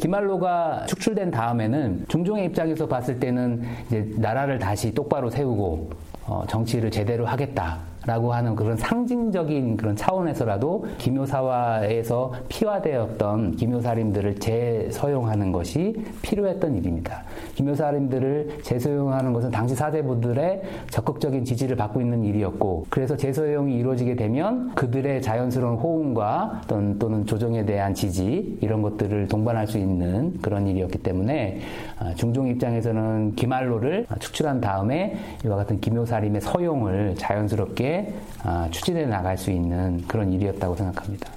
기말로가 0.00 0.86
축출된 0.86 1.30
다음에는 1.30 2.06
중종의 2.08 2.46
입장에서 2.46 2.86
봤을 2.86 3.18
때는 3.18 3.64
이제 3.86 4.06
나라를 4.16 4.58
다시 4.58 4.92
똑바로 4.92 5.30
세우고 5.30 5.90
어, 6.26 6.44
정치를 6.48 6.90
제대로 6.90 7.26
하겠다. 7.26 7.80
라고 8.06 8.32
하는 8.32 8.54
그런 8.54 8.76
상징적인 8.76 9.76
그런 9.76 9.96
차원에서라도 9.96 10.86
기묘사화에서 10.98 12.32
피화되었던 12.48 13.56
기묘사림들을 13.56 14.36
재서용하는 14.36 15.52
것이 15.52 15.94
필요했던 16.22 16.76
일입니다. 16.76 17.22
기묘사림들을 17.54 18.60
재서용하는 18.62 19.32
것은 19.32 19.50
당시 19.50 19.74
사대부들의 19.74 20.62
적극적인 20.90 21.44
지지를 21.44 21.76
받고 21.76 22.00
있는 22.00 22.24
일이었고 22.24 22.86
그래서 22.88 23.16
재서용이 23.16 23.76
이루어지게 23.76 24.16
되면 24.16 24.74
그들의 24.74 25.20
자연스러운 25.20 25.76
호응과 25.76 26.62
또는, 26.68 26.98
또는 26.98 27.26
조정에 27.26 27.64
대한 27.64 27.94
지지 27.94 28.58
이런 28.60 28.80
것들을 28.82 29.28
동반할 29.28 29.66
수 29.66 29.76
있는 29.76 30.38
그런 30.40 30.66
일이었기 30.66 30.98
때문에 30.98 31.60
아, 31.98 32.14
중종 32.14 32.48
입장에서는 32.48 33.34
기말로를 33.34 34.06
축출한 34.20 34.60
다음에 34.60 35.16
이와 35.44 35.56
같은 35.56 35.80
기묘사림의 35.80 36.40
서용을 36.40 37.14
자연스럽게 37.16 37.97
아, 38.42 38.68
추진해 38.70 39.06
나갈 39.06 39.36
수 39.36 39.50
있는 39.50 40.06
그런 40.06 40.32
일이었다고 40.32 40.76
생각합니다. 40.76 41.30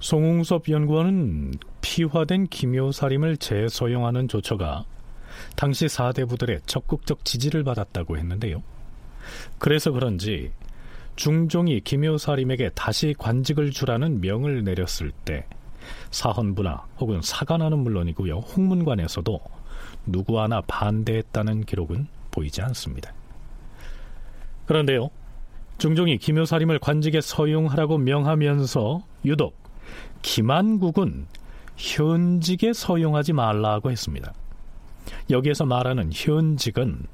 송웅섭 0.00 0.68
연구원은 0.68 1.52
피화된 1.82 2.46
기묘사림을 2.46 3.36
재소용하는 3.36 4.28
조처가 4.28 4.84
당시 5.56 5.88
사대부들의 5.88 6.60
적극적 6.66 7.24
지지를 7.24 7.64
받았다고 7.64 8.16
했는데요. 8.16 8.62
그래서 9.58 9.90
그런지 9.90 10.52
중종이 11.16 11.80
기묘사림에게 11.80 12.70
다시 12.74 13.14
관직을 13.18 13.72
주라는 13.72 14.20
명을 14.22 14.64
내렸을 14.64 15.12
때 15.24 15.46
사헌부나 16.10 16.86
혹은 16.98 17.20
사관하는 17.22 17.78
물론이고요. 17.80 18.38
홍문관에서도 18.38 19.40
누구 20.06 20.40
하나 20.40 20.62
반대했다는 20.62 21.64
기록은 21.64 22.06
보이지 22.30 22.62
않습니다. 22.62 23.12
그런데요. 24.70 25.10
중종이 25.78 26.16
김효사림을 26.16 26.78
관직에 26.78 27.20
서용하라고 27.20 27.98
명하면서 27.98 29.02
유독 29.24 29.58
김한국은 30.22 31.26
현직에 31.76 32.72
서용하지 32.72 33.32
말라고 33.32 33.90
했습니다. 33.90 34.32
여기에서 35.28 35.66
말하는 35.66 36.10
현직은 36.14 37.04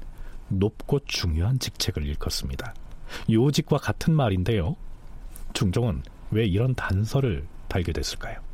높고 0.49 0.99
중요한 1.05 1.57
직책을 1.57 2.05
일컫습니다. 2.05 2.75
요직과 3.27 3.77
같은 3.77 4.13
말인데요. 4.13 4.75
중종은 5.53 6.03
왜 6.29 6.45
이런 6.45 6.75
단서를 6.75 7.47
달게 7.69 7.91
됐을까요? 7.91 8.46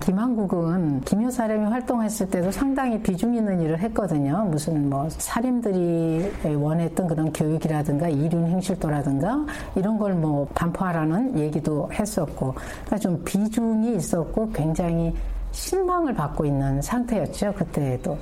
김한국은 0.00 1.00
김효사람이 1.02 1.66
활동했을 1.66 2.30
때도 2.30 2.50
상당히 2.50 3.00
비중 3.00 3.34
있는 3.34 3.60
일을 3.60 3.78
했거든요. 3.80 4.44
무슨 4.50 4.88
뭐 4.88 5.08
사림들이 5.10 6.30
원했던 6.56 7.08
그런 7.08 7.32
교육이라든가 7.32 8.08
이륜 8.08 8.46
행실도라든가 8.46 9.44
이런 9.74 9.98
걸 9.98 10.14
뭐 10.14 10.46
반포하라는 10.54 11.38
얘기도 11.38 11.90
했었고, 11.92 12.54
그러니까 12.54 12.98
좀 12.98 13.22
비중이 13.24 13.96
있었고 13.96 14.50
굉장히 14.52 15.14
신망을 15.52 16.14
받고 16.14 16.44
있는 16.44 16.80
상태였죠 16.80 17.52
그때에도. 17.54 18.16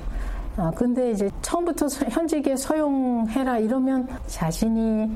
아, 0.57 0.71
근데 0.75 1.11
이제 1.11 1.29
처음부터 1.41 1.87
현직에 2.09 2.55
서용해라 2.55 3.59
이러면 3.59 4.07
자신이 4.25 5.09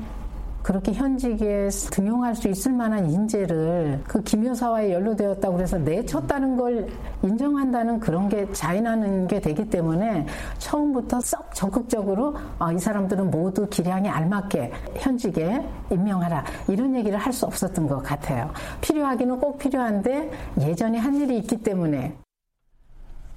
그렇게 0.62 0.92
현직에 0.92 1.68
등용할 1.90 2.36
수 2.36 2.48
있을 2.48 2.72
만한 2.72 3.10
인재를 3.10 4.00
그 4.06 4.22
김여사와에 4.22 4.92
연루되었다고 4.92 5.60
해서 5.60 5.78
내쳤다는 5.78 6.56
걸 6.56 6.88
인정한다는 7.24 7.98
그런 7.98 8.28
게 8.28 8.50
자인하는 8.52 9.26
게 9.26 9.40
되기 9.40 9.68
때문에 9.68 10.26
처음부터 10.58 11.20
썩 11.20 11.52
적극적으로 11.54 12.36
아, 12.58 12.72
이 12.72 12.78
사람들은 12.78 13.30
모두 13.30 13.68
기량에 13.68 14.08
알맞게 14.08 14.72
현직에 14.96 15.64
임명하라 15.90 16.44
이런 16.68 16.94
얘기를 16.94 17.18
할 17.18 17.32
수 17.32 17.46
없었던 17.46 17.88
것 17.88 18.02
같아요. 18.02 18.52
필요하기는 18.82 19.40
꼭 19.40 19.58
필요한데 19.58 20.30
예전에 20.60 20.98
한 20.98 21.14
일이 21.14 21.38
있기 21.38 21.56
때문에 21.62 22.14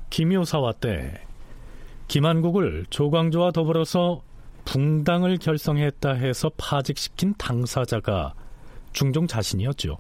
김효사와 0.10 0.74
때 0.74 1.14
김한국을 2.10 2.86
조광조와 2.90 3.52
더불어서 3.52 4.22
붕당을 4.66 5.38
결성했다 5.38 6.14
해서 6.14 6.50
파직시킨 6.58 7.36
당사자가 7.38 8.34
중종 8.92 9.28
자신이었죠. 9.28 9.98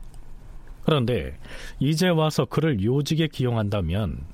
그런데 0.84 1.38
이제 1.80 2.10
와서 2.10 2.46
그를 2.46 2.84
요직에 2.84 3.28
기용한다면 3.28 4.26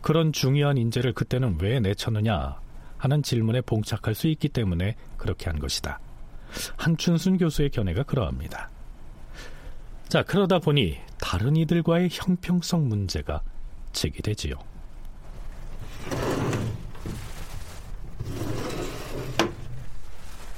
그런 0.00 0.32
중요한 0.32 0.76
인재를 0.76 1.12
그때는 1.12 1.58
왜 1.60 1.80
내쳤느냐 1.80 2.58
하는 2.98 3.22
질문에 3.22 3.60
봉착할 3.62 4.14
수 4.14 4.28
있기 4.28 4.48
때문에 4.48 4.96
그렇게 5.16 5.46
한 5.50 5.58
것이다. 5.58 6.00
한춘순 6.76 7.38
교수의 7.38 7.70
견해가 7.70 8.02
그러합니다. 8.02 8.70
자, 10.08 10.22
그러다 10.22 10.58
보니 10.58 10.98
다른 11.18 11.56
이들과의 11.56 12.08
형평성 12.12 12.88
문제가 12.88 13.42
제기되지요. 13.92 14.54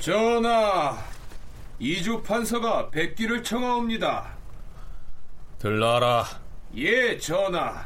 전하, 0.07 0.97
이주 1.81 2.23
판서가 2.23 2.91
백기를 2.91 3.43
청하옵니다. 3.43 4.37
들라라. 5.59 6.25
예, 6.77 7.19
전하. 7.19 7.85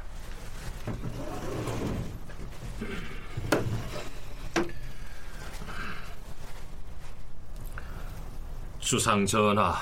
주상 8.81 9.25
전하, 9.25 9.75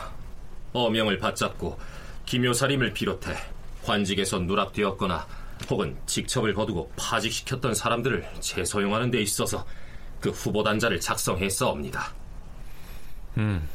어명을 0.72 1.18
받잡고 1.18 1.76
김효사림을 2.24 2.92
비롯해 2.92 3.34
관직에서 3.82 4.38
누락되었거나 4.38 5.26
혹은 5.68 5.98
직첩을 6.06 6.54
거두고 6.54 6.92
파직시켰던 6.96 7.74
사람들을 7.74 8.24
재소용하는 8.38 9.10
데 9.10 9.20
있어서 9.22 9.66
그 10.20 10.30
후보 10.30 10.62
단자를 10.62 11.00
작성했사옵니다. 11.00 12.17
음, 13.38 13.68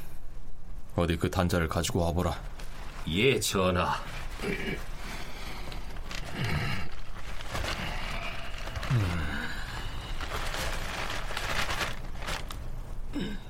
어디 0.96 1.18
그 1.18 1.30
단자를 1.30 1.68
가지고 1.68 2.02
와보라. 2.02 2.36
예, 3.08 3.40
전하. 3.40 3.96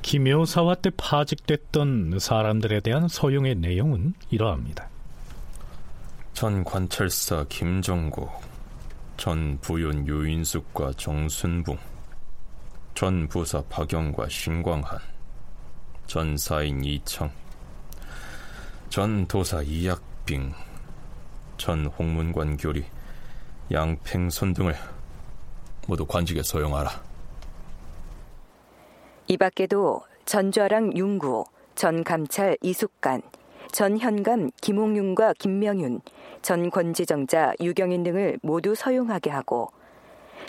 김효사화 0.01 0.75
때 0.75 0.91
파직됐던 0.95 2.19
사람들에 2.19 2.81
대한 2.81 3.07
서용의 3.07 3.55
내용은 3.55 4.13
이러합니다. 4.29 4.87
전 6.33 6.63
관찰사 6.63 7.45
김정국, 7.49 8.29
전 9.17 9.57
부윤 9.61 10.07
유인숙과 10.07 10.93
정순붕, 10.97 11.77
전 12.93 13.27
부사 13.27 13.63
박영과 13.69 14.29
신광한, 14.29 14.99
전 16.07 16.37
사인 16.37 16.83
이청, 16.83 17.31
전 18.89 19.25
도사 19.27 19.61
이약빙, 19.61 20.53
전 21.57 21.85
홍문관 21.87 22.57
교리, 22.57 22.85
양팽손 23.71 24.53
등을 24.53 24.75
모두 25.87 26.05
관직에 26.05 26.43
소용하라. 26.43 26.91
이 29.27 29.37
밖에도 29.37 30.01
전좌랑 30.25 30.95
윤구, 30.95 31.45
전 31.75 32.03
감찰 32.03 32.57
이숙간, 32.61 33.21
전 33.71 33.97
현감 33.97 34.51
김홍윤과 34.61 35.33
김명윤, 35.39 36.01
전 36.41 36.69
권지정자 36.69 37.53
유경인 37.59 38.03
등을 38.03 38.37
모두 38.43 38.75
서용하게 38.75 39.31
하고 39.31 39.71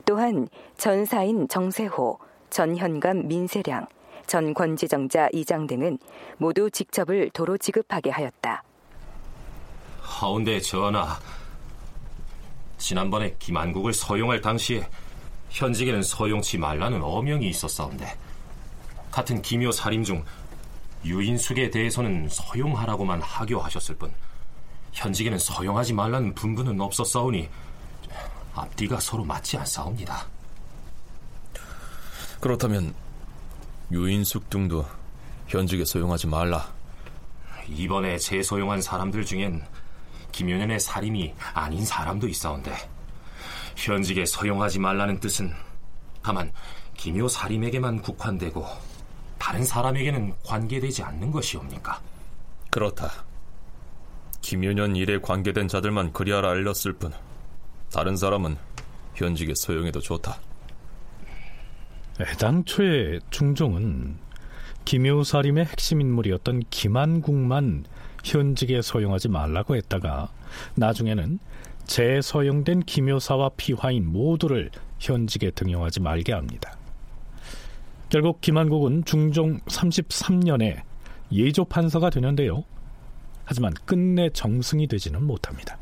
또한 0.05 0.49
전 0.77 1.05
사인 1.05 1.49
정세호, 1.49 2.19
전 2.51 2.77
현감 2.77 3.27
민세량, 3.27 3.87
전 4.27 4.55
권지정자 4.55 5.29
이장 5.33 5.67
등은 5.67 5.99
모두 6.39 6.71
직첩을 6.71 7.31
도로 7.31 7.57
지급하게 7.59 8.11
하였다. 8.11 8.63
하운데 10.01 10.61
전하, 10.61 11.19
지난번에 12.79 13.35
김한국을 13.39 13.93
서용할 13.93 14.41
당시에 14.41 14.89
현직에는 15.51 16.03
서용치 16.03 16.59
말라는 16.59 17.03
어명이 17.03 17.49
있었사온데 17.49 18.17
같은 19.11 19.41
기묘 19.41 19.71
살인 19.73 20.03
중 20.03 20.25
유인숙에 21.05 21.71
대해서는 21.71 22.29
서용하라고만 22.29 23.23
하교하셨을 23.23 23.95
뿐 23.97 24.13
현직에는 24.93 25.39
서용하지 25.39 25.93
말라는 25.93 26.35
분부는 26.35 26.81
없었사오니 26.81 27.49
앞뒤가 28.55 29.01
서로 29.01 29.25
맞지 29.25 29.57
않사옵니다. 29.59 30.27
그렇다면 32.41 32.95
유인숙 33.91 34.51
등도 34.51 34.87
현직에 35.47 35.85
서용하지 35.85 36.27
말라. 36.27 36.73
이번에 37.69 38.19
재소용한 38.19 38.83
사람들 38.83 39.25
중엔 39.25 39.63
김효년의 40.33 40.81
살인이 40.81 41.35
아닌 41.55 41.85
사람도 41.85 42.29
있사온데 42.29 42.75
현직에 43.77 44.27
서용하지 44.27 44.79
말라는 44.79 45.21
뜻은 45.21 45.53
다만 46.23 46.53
김효 46.97 47.29
살인에게만 47.29 48.03
국한되고 48.03 48.67
다른 49.39 49.65
사람에게는 49.65 50.35
관계되지 50.45 51.03
않는 51.03 51.31
것이옵니까? 51.31 52.01
그렇다. 52.71 53.11
김효년 54.41 54.97
일에 54.97 55.19
관계된 55.21 55.69
자들만 55.69 56.13
그리하라 56.13 56.51
알렸을 56.51 56.95
뿐 56.95 57.13
다른 57.93 58.17
사람은 58.17 58.57
현직에 59.15 59.55
소용해도 59.55 60.01
좋다. 60.01 60.39
애당초에 62.21 63.19
중종은 63.31 64.17
김효사림의 64.85 65.65
핵심 65.65 66.01
인물이었던 66.01 66.65
김한국만 66.71 67.85
현직에 68.23 68.83
소용하지 68.83 69.29
말라고 69.29 69.77
했다가 69.77 70.31
나중에는 70.77 71.39
재서용된 71.87 72.81
김효사와 72.81 73.51
피화인 73.57 74.11
모두를 74.11 74.71
현직에 74.99 75.51
등용하지 75.51 76.01
말게 76.01 76.33
합니다. 76.33 76.77
결국 78.09 78.41
김한국은 78.41 79.05
중종 79.05 79.59
33년에 79.61 80.83
예조 81.33 81.65
판서가 81.65 82.11
되는데요. 82.11 82.65
하지만 83.45 83.75
끝내 83.85 84.31
정승이 84.31 84.87
되지는 84.87 85.25
못합니다. 85.25 85.77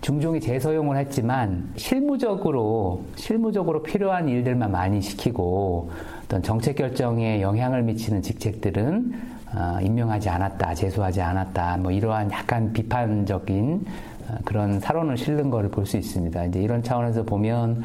중종이 0.00 0.40
재서용을 0.40 0.96
했지만 0.98 1.72
실무적으로 1.76 3.04
실무적으로 3.16 3.82
필요한 3.82 4.28
일들만 4.28 4.70
많이 4.70 5.00
시키고 5.00 5.90
어떤 6.24 6.42
정책 6.42 6.76
결정에 6.76 7.40
영향을 7.40 7.82
미치는 7.82 8.22
직책들은 8.22 9.34
어, 9.56 9.78
임명하지 9.80 10.28
않았다, 10.28 10.74
재수하지 10.74 11.20
않았다, 11.20 11.76
뭐 11.76 11.92
이러한 11.92 12.30
약간 12.32 12.72
비판적인 12.72 13.84
어, 14.28 14.34
그런 14.44 14.80
사론을 14.80 15.16
실는 15.16 15.48
것을 15.48 15.70
볼 15.70 15.86
수 15.86 15.96
있습니다. 15.96 16.44
이제 16.46 16.60
이런 16.60 16.82
차원에서 16.82 17.22
보면 17.22 17.84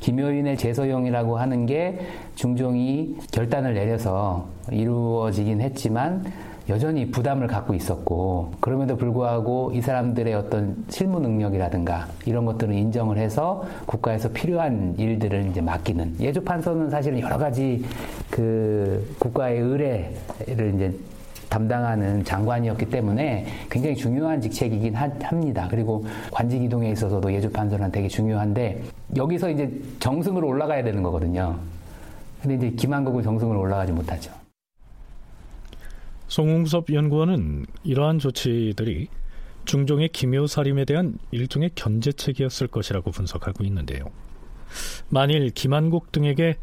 김효인의 0.00 0.56
재서용이라고 0.56 1.36
하는 1.36 1.66
게 1.66 2.00
중종이 2.36 3.16
결단을 3.32 3.74
내려서 3.74 4.48
이루어지긴 4.70 5.60
했지만 5.60 6.24
여전히 6.70 7.10
부담을 7.10 7.48
갖고 7.48 7.74
있었고 7.74 8.52
그럼에도 8.60 8.96
불구하고 8.96 9.72
이 9.74 9.80
사람들의 9.80 10.32
어떤 10.34 10.76
실무 10.88 11.18
능력이라든가 11.18 12.06
이런 12.26 12.44
것들을 12.46 12.72
인정을 12.72 13.18
해서 13.18 13.64
국가에서 13.86 14.28
필요한 14.28 14.94
일들을 14.96 15.48
이제 15.48 15.60
맡기는 15.60 16.20
예조 16.20 16.44
판서는 16.44 16.88
사실은 16.88 17.18
여러 17.18 17.36
가지 17.36 17.84
그 18.30 19.16
국가의 19.18 19.58
의뢰를 19.58 20.74
이제 20.76 20.94
담당하는 21.48 22.22
장관이었기 22.22 22.88
때문에 22.88 23.46
굉장히 23.68 23.96
중요한 23.96 24.40
직책이긴 24.40 24.94
하, 24.94 25.10
합니다. 25.22 25.66
그리고 25.68 26.06
관직 26.30 26.62
이동에 26.62 26.92
있어서도 26.92 27.32
예조 27.32 27.50
판서는 27.50 27.90
되게 27.90 28.06
중요한데 28.06 28.80
여기서 29.16 29.50
이제 29.50 29.68
정승으로 29.98 30.46
올라가야 30.46 30.84
되는 30.84 31.02
거거든요. 31.02 31.56
근데 32.40 32.54
이제 32.54 32.70
김한국은 32.76 33.24
정승으로 33.24 33.58
올라가지 33.58 33.90
못하죠. 33.90 34.39
송웅섭 36.30 36.92
연구원은 36.92 37.66
이러한 37.82 38.20
조치들이 38.20 39.08
중종의 39.64 40.10
기묘살림에 40.10 40.84
대한 40.84 41.18
일종의 41.32 41.72
견제책이었을 41.74 42.68
것이라고 42.68 43.10
분석하고 43.10 43.64
있는데요. 43.64 44.04
만일 45.08 45.50
김한국 45.50 46.12
등에게 46.12 46.56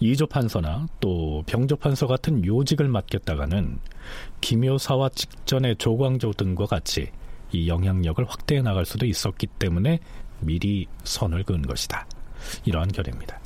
이조 0.00 0.26
판서나 0.26 0.86
또 1.00 1.44
병조 1.46 1.76
판서 1.76 2.06
같은 2.06 2.46
요직을 2.46 2.88
맡겼다가는 2.88 3.78
기묘사와 4.40 5.10
직전의 5.10 5.76
조광조 5.76 6.32
등과 6.32 6.64
같이 6.64 7.10
이 7.52 7.68
영향력을 7.68 8.24
확대해 8.26 8.62
나갈 8.62 8.86
수도 8.86 9.04
있었기 9.04 9.48
때문에 9.58 9.98
미리 10.40 10.86
선을 11.04 11.44
그은 11.44 11.60
것이다. 11.60 12.06
이러한 12.64 12.90
결입니다. 12.90 13.38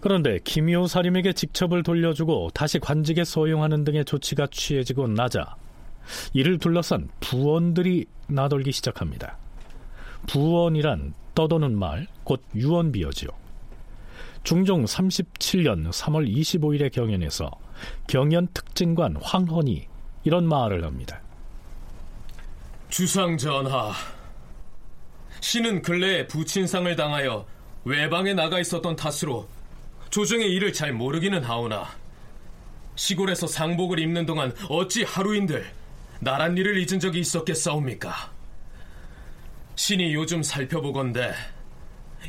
그런데 0.00 0.38
김효 0.44 0.86
사림에게 0.86 1.32
직첩을 1.34 1.82
돌려주고 1.82 2.50
다시 2.54 2.78
관직에 2.78 3.24
소용하는 3.24 3.84
등의 3.84 4.04
조치가 4.04 4.48
취해지고 4.50 5.08
나자 5.08 5.56
이를 6.32 6.58
둘러싼 6.58 7.08
부원들이 7.20 8.06
나돌기 8.26 8.72
시작합니다. 8.72 9.36
부원이란 10.26 11.14
떠도는 11.34 11.78
말, 11.78 12.06
곧 12.24 12.42
유언비어지요. 12.54 13.30
중종 14.42 14.84
37년 14.84 15.90
3월 15.90 16.30
25일의 16.34 16.92
경연에서 16.92 17.50
경연 18.06 18.48
특진관 18.54 19.16
황헌이 19.22 19.86
이런 20.24 20.46
말을 20.46 20.84
합니다. 20.84 21.20
주상 22.88 23.36
전하, 23.36 23.92
신은 25.40 25.82
근래에 25.82 26.26
부친상을 26.26 26.94
당하여 26.96 27.46
외방에 27.84 28.34
나가 28.34 28.58
있었던 28.58 28.96
탓으로 28.96 29.46
조정의 30.10 30.50
일을 30.52 30.72
잘 30.72 30.92
모르기는 30.92 31.42
하오나 31.42 31.88
시골에서 32.96 33.46
상복을 33.46 34.00
입는 34.00 34.26
동안 34.26 34.52
어찌 34.68 35.04
하루인들 35.04 35.70
나란 36.20 36.56
일을 36.58 36.76
잊은 36.78 37.00
적이 37.00 37.20
있었겠사옵니까? 37.20 38.30
신이 39.76 40.12
요즘 40.14 40.42
살펴보건대 40.42 41.32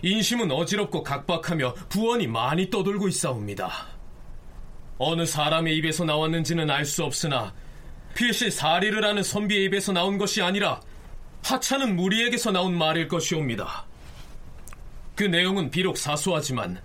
인심은 0.03 0.51
어지럽고 0.51 1.03
각박하며 1.03 1.73
부원이 1.89 2.27
많이 2.27 2.69
떠돌고 2.69 3.09
있사옵니다. 3.09 3.87
어느 4.97 5.25
사람의 5.25 5.75
입에서 5.77 6.05
나왔는지는 6.05 6.69
알 6.69 6.85
수 6.85 7.03
없으나 7.03 7.53
필시 8.13 8.51
사리를 8.51 9.03
하는 9.03 9.23
선비의 9.23 9.65
입에서 9.65 9.91
나온 9.91 10.17
것이 10.17 10.41
아니라 10.41 10.79
하찮은 11.43 11.95
무리에게서 11.95 12.51
나온 12.51 12.77
말일 12.77 13.07
것이옵니다. 13.07 13.85
그 15.15 15.23
내용은 15.23 15.71
비록 15.71 15.97
사소하지만 15.97 16.79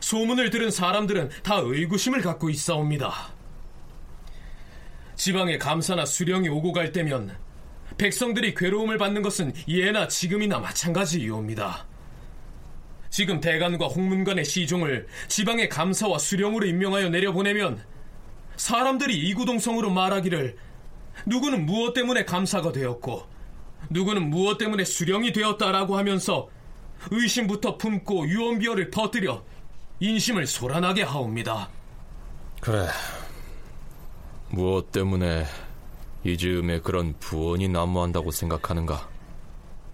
소문을 0.00 0.50
들은 0.50 0.70
사람들은 0.70 1.30
다 1.42 1.60
의구심을 1.62 2.20
갖고 2.22 2.50
있사옵니다. 2.50 3.34
지방에 5.16 5.58
감사나 5.58 6.04
수령이 6.04 6.48
오고 6.48 6.72
갈 6.72 6.92
때면 6.92 7.36
백성들이 7.98 8.54
괴로움을 8.54 8.98
받는 8.98 9.22
것은 9.22 9.54
예나 9.68 10.08
지금이나 10.08 10.58
마찬가지이옵니다. 10.58 11.86
지금 13.08 13.40
대간과 13.40 13.86
홍문관의 13.86 14.44
시종을 14.44 15.06
지방의 15.28 15.70
감사와 15.70 16.18
수령으로 16.18 16.66
임명하여 16.66 17.08
내려보내면 17.08 17.82
사람들이 18.56 19.16
이구동성으로 19.28 19.90
말하기를 19.90 20.56
누구는 21.24 21.64
무엇 21.64 21.94
때문에 21.94 22.24
감사가 22.24 22.72
되었고 22.72 23.26
누구는 23.90 24.28
무엇 24.28 24.58
때문에 24.58 24.84
수령이 24.84 25.32
되었다라고 25.32 25.96
하면서 25.96 26.48
의심부터 27.10 27.78
품고 27.78 28.28
유언비어를 28.28 28.90
퍼뜨려 28.90 29.44
인심을 30.00 30.46
소란하게 30.46 31.02
하옵니다. 31.02 31.68
그래. 32.60 32.86
무엇 34.50 34.92
때문에 34.92 35.46
이 36.24 36.36
즈음에 36.36 36.80
그런 36.80 37.14
부원이 37.18 37.68
난무한다고 37.68 38.30
생각하는가? 38.30 39.08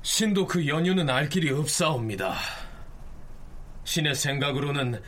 신도 0.02 0.46
그 0.46 0.66
연유는 0.66 1.08
알 1.08 1.28
길이 1.28 1.50
없사옵니다. 1.50 2.36
신의 3.84 4.14
생각으로는 4.14 5.00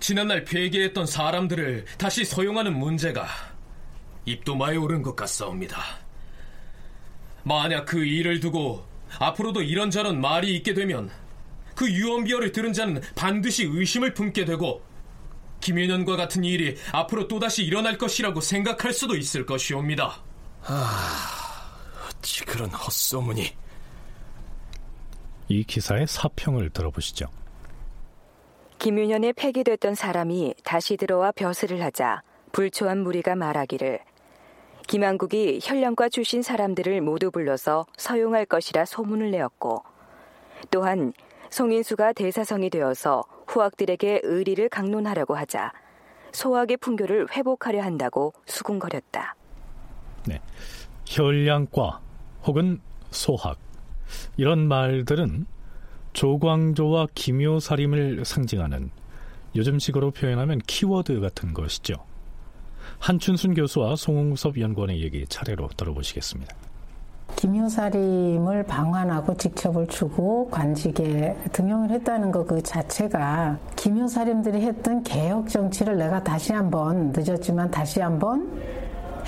지난날 0.00 0.44
폐기했던 0.44 1.06
사람들을 1.06 1.84
다시 1.96 2.24
소용하는 2.24 2.76
문제가 2.76 3.26
입도마에 4.24 4.76
오른 4.76 5.02
것 5.02 5.14
같사옵니다. 5.14 5.80
만약 7.44 7.84
그 7.86 8.04
일을 8.04 8.40
두고 8.40 8.84
앞으로도 9.18 9.62
이런저런 9.62 10.20
말이 10.20 10.56
있게 10.56 10.74
되면 10.74 11.10
그 11.74 11.90
유언비어를 11.90 12.52
들은 12.52 12.72
자는 12.72 13.00
반드시 13.14 13.64
의심을 13.64 14.14
품게 14.14 14.44
되고 14.44 14.82
김윤현과 15.60 16.16
같은 16.16 16.44
일이 16.44 16.76
앞으로 16.92 17.28
또다시 17.28 17.64
일어날 17.64 17.96
것이라고 17.96 18.40
생각할 18.40 18.92
수도 18.92 19.16
있을 19.16 19.46
것이옵니다. 19.46 20.20
아, 20.64 21.78
어찌 22.08 22.44
그런 22.44 22.68
헛소문이. 22.70 23.54
이 25.48 25.64
기사의 25.64 26.06
사평을 26.06 26.70
들어보시죠. 26.70 27.26
김윤현에 28.78 29.32
폐기됐던 29.34 29.94
사람이 29.94 30.54
다시 30.64 30.96
들어와 30.96 31.30
벼슬을 31.30 31.82
하자 31.82 32.22
불초한 32.50 32.98
무리가 32.98 33.36
말하기를 33.36 34.00
김한국이 34.88 35.60
현령과 35.62 36.08
주신 36.08 36.42
사람들을 36.42 37.00
모두 37.00 37.30
불러서 37.30 37.86
서용할 37.96 38.44
것이라 38.44 38.84
소문을 38.84 39.30
내었고 39.30 39.84
또한 40.70 41.12
송인수가 41.52 42.14
대사성이 42.14 42.70
되어서 42.70 43.24
후학들에게 43.46 44.22
의리를 44.24 44.66
강론하려고 44.70 45.36
하자 45.36 45.70
소학의 46.32 46.78
풍교를 46.78 47.30
회복하려 47.30 47.82
한다고 47.82 48.32
수군거렸다. 48.46 49.36
네. 50.26 50.40
혈량과 51.04 52.00
혹은 52.44 52.80
소학 53.10 53.58
이런 54.38 54.66
말들은 54.66 55.44
조광조와 56.14 57.08
기묘살임을 57.14 58.24
상징하는 58.24 58.90
요즘식으로 59.54 60.10
표현하면 60.12 60.58
키워드 60.66 61.20
같은 61.20 61.52
것이죠. 61.52 61.96
한춘순 62.98 63.52
교수와 63.52 63.96
송웅섭 63.96 64.58
연구원의 64.58 65.02
얘기 65.02 65.26
차례로 65.26 65.68
들어보시겠습니다. 65.76 66.56
김효사림을 67.36 68.64
방한하고 68.64 69.34
직첩을 69.34 69.88
주고 69.88 70.48
관직에 70.50 71.36
등용을 71.52 71.90
했다는 71.90 72.30
것 72.30 72.42
그 72.52 72.62
자체가 72.62 73.56
김효사림들이 73.76 74.60
했던 74.62 75.02
개혁 75.02 75.48
정치를 75.48 75.96
내가 75.96 76.22
다시 76.22 76.52
한번 76.52 77.12
늦었지만 77.16 77.70
다시 77.70 78.00
한번 78.00 78.50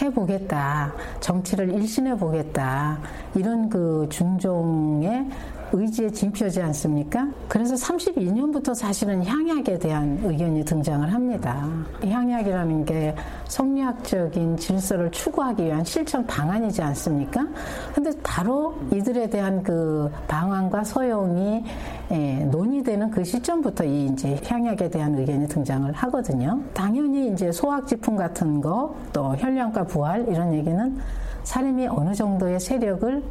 해보겠다. 0.03 0.93
정치를 1.21 1.71
일신해 1.73 2.17
보겠다. 2.19 2.99
이런 3.35 3.69
그 3.69 4.07
중종의 4.11 5.27
의지의 5.75 6.13
징표지 6.13 6.63
않습니까? 6.63 7.29
그래서 7.49 7.75
32년부터 7.75 8.75
사실은 8.75 9.25
향약에 9.25 9.77
대한 9.79 10.21
의견이 10.23 10.65
등장을 10.65 11.13
합니다. 11.13 11.69
향약이라는 12.05 12.85
게 12.85 13.15
성리학적인 13.49 14.57
질서를 14.57 15.11
추구하기 15.11 15.65
위한 15.65 15.85
실천 15.85 16.25
방안이지 16.27 16.81
않습니까? 16.81 17.45
근데 17.93 18.13
바로 18.23 18.77
이들에 18.93 19.29
대한 19.29 19.63
그 19.65 20.09
방안과 20.29 20.85
소용이 20.85 21.65
예, 22.13 22.45
논의되는 22.45 23.11
그 23.11 23.25
시점부터 23.25 23.85
이 23.85 24.07
이제 24.07 24.41
향약에 24.47 24.89
대한 24.91 25.19
의견이 25.19 25.49
등장을 25.49 25.91
하거든요. 25.93 26.61
당연히 26.73 27.33
이제 27.33 27.51
소학지품 27.51 28.15
같은 28.15 28.61
거, 28.61 28.95
또 29.13 29.35
혈량과 29.37 29.85
부활 29.85 30.29
이런 30.29 30.55
얘기는 30.55 30.97
사람이 31.43 31.89
어느 31.89 32.15
정도의 32.15 32.61
세력을 32.61 33.23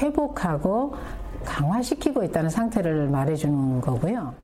회복하고 0.00 0.94
강화시키고 1.48 2.22
있다는 2.24 2.50
상태를 2.50 3.08
말해주는 3.08 3.80
거고요. 3.80 4.34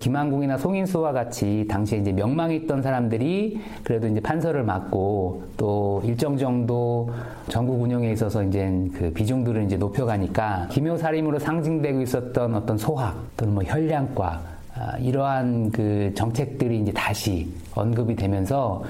김한국이나 0.00 0.58
송인수와 0.58 1.12
같이 1.12 1.64
당시에 1.68 1.98
이제 1.98 2.12
명망이 2.12 2.56
있던 2.56 2.82
사람들이 2.82 3.60
그래도 3.84 4.08
이제 4.08 4.20
판서를 4.20 4.64
맡고 4.64 5.44
또 5.56 6.02
일정 6.04 6.36
정도 6.36 7.10
전국 7.48 7.80
운영에 7.80 8.10
있어서 8.10 8.42
이제 8.42 8.68
그 8.94 9.12
비중들을 9.12 9.64
이제 9.64 9.76
높여가니까 9.76 10.68
기묘살림으로 10.70 11.38
상징되고 11.38 12.00
있었던 12.02 12.54
어떤 12.54 12.76
소학 12.76 13.16
또는 13.36 13.54
뭐 13.54 13.62
혈량과 13.62 14.42
아, 14.74 14.96
이러한 14.98 15.70
그 15.70 16.12
정책들이 16.14 16.80
이제 16.80 16.92
다시 16.92 17.52
언급이 17.74 18.16
되면서 18.16 18.82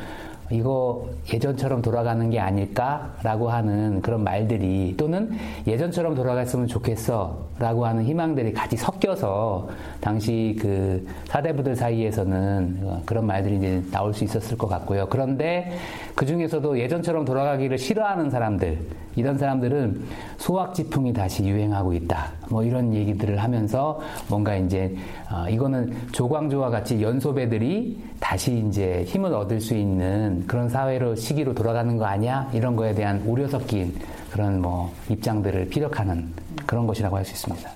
이거 0.53 1.09
예전처럼 1.33 1.81
돌아가는 1.81 2.29
게 2.31 2.39
아닐까라고 2.39 3.49
하는 3.49 4.03
그런 4.03 4.23
말들이 4.23 4.95
또는 4.97 5.31
예전처럼 5.67 6.15
돌아갔으면 6.15 6.67
좋겠어라고 6.67 7.87
하는 7.87 8.05
희망들이 8.05 8.53
같이 8.53 8.77
섞여서 8.77 9.69
당시 10.01 10.57
그 10.61 11.07
사대부들 11.25 11.75
사이에서는 11.75 13.03
그런 13.07 13.27
말들이 13.27 13.57
이제 13.57 13.83
나올 13.91 14.13
수 14.13 14.25
있었을 14.25 14.59
것 14.59 14.69
같고요. 14.69 15.07
그런데 15.09 15.73
그 16.15 16.27
중에서도 16.27 16.79
예전처럼 16.79 17.25
돌아가기를 17.25 17.79
싫어하는 17.79 18.31
사람들 18.31 18.79
이런 19.17 19.39
사람들은 19.39 20.03
소학지풍이 20.39 21.13
다시 21.13 21.45
유행하고 21.45 21.93
있다. 21.95 22.33
뭐 22.51 22.63
이런 22.65 22.93
얘기들을 22.95 23.43
하면서 23.43 24.01
뭔가 24.29 24.57
이제 24.57 24.97
어 25.31 25.49
이거는 25.49 25.95
조광조와 26.13 26.71
같이 26.71 27.03
연소배들이 27.03 28.03
다시 28.21 28.65
이제 28.69 29.05
힘을 29.07 29.33
얻을 29.35 29.61
수 29.61 29.75
있는 29.75 30.47
그런 30.47 30.69
사회로 30.69 31.15
시기로 31.17 31.55
돌아가는 31.55 31.97
거 31.97 32.05
아니야? 32.05 32.51
이런 32.53 32.77
거에 32.77 32.95
대한 32.95 33.21
우려 33.27 33.47
섞인 33.49 33.95
그런 34.31 34.61
뭐 34.61 34.93
입장들을 35.11 35.69
피력하는 35.69 36.33
그런 36.67 36.87
것이라고 36.87 37.17
할 37.17 37.25
수 37.25 37.33
있습니다. 37.33 37.71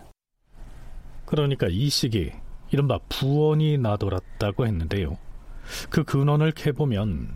그러니까 1.25 1.67
이 1.71 1.89
시기 1.89 2.33
이른바 2.71 2.99
부원이 3.09 3.79
나돌았다고 3.79 4.67
했는데요. 4.67 5.17
그 5.91 6.05
근원을 6.05 6.53
캐보면 6.53 7.29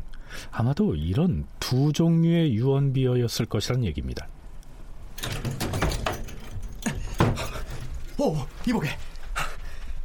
아마도 0.51 0.95
이런 0.95 1.47
두 1.59 1.93
종류의 1.93 2.55
유언비어였을 2.55 3.47
것이란 3.47 3.85
얘기입니다. 3.85 4.29
오, 8.19 8.37
이보게. 8.69 8.89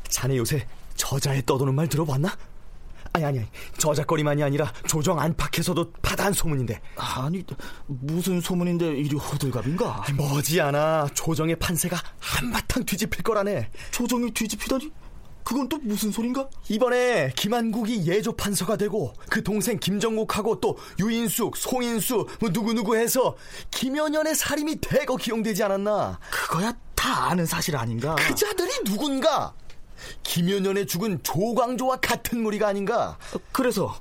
자네 0.10 0.38
요새 0.38 0.66
저자에 0.96 1.42
떠도는 1.46 1.76
말 1.76 1.88
들어봤나? 1.88 2.36
아니 3.16 3.24
아니 3.24 3.42
저작거리만이 3.78 4.44
아니라 4.44 4.74
조정 4.88 5.20
안팎에서도 5.20 5.94
파다한 6.02 6.34
소문인데 6.34 6.82
아니 6.98 7.44
무슨 7.88 8.42
소문인데 8.42 8.98
이리 8.98 9.16
호들갑인가 9.16 10.06
머지않아 10.18 11.08
조정의 11.14 11.56
판세가 11.56 11.98
한바탕 12.20 12.84
뒤집힐 12.84 13.24
거라네 13.24 13.70
조정이 13.92 14.32
뒤집히다니 14.32 14.92
그건 15.46 15.70
또 15.70 15.78
무슨 15.78 16.12
소린가? 16.12 16.50
이번에 16.70 17.32
김한국이 17.36 18.08
예조 18.08 18.34
판서가 18.34 18.78
되고 18.78 19.14
그 19.30 19.44
동생 19.44 19.78
김정국하고 19.78 20.60
또 20.60 20.76
유인숙, 21.00 21.56
송인수 21.56 22.28
뭐 22.40 22.50
누구누구 22.50 22.98
해서 22.98 23.38
김연년의 23.70 24.34
살임이 24.34 24.78
대거 24.82 25.18
기용되지 25.18 25.64
않았나 25.64 26.20
그거야 26.32 26.74
다 26.96 27.30
아는 27.30 27.46
사실 27.46 27.78
아닌가 27.78 28.16
그 28.16 28.34
자들이 28.34 28.84
누군가 28.86 29.54
김연년의 30.24 30.88
죽은 30.88 31.20
조광조와 31.22 31.98
같은 31.98 32.42
무리가 32.42 32.68
아닌가? 32.68 33.18
그래서 33.52 33.96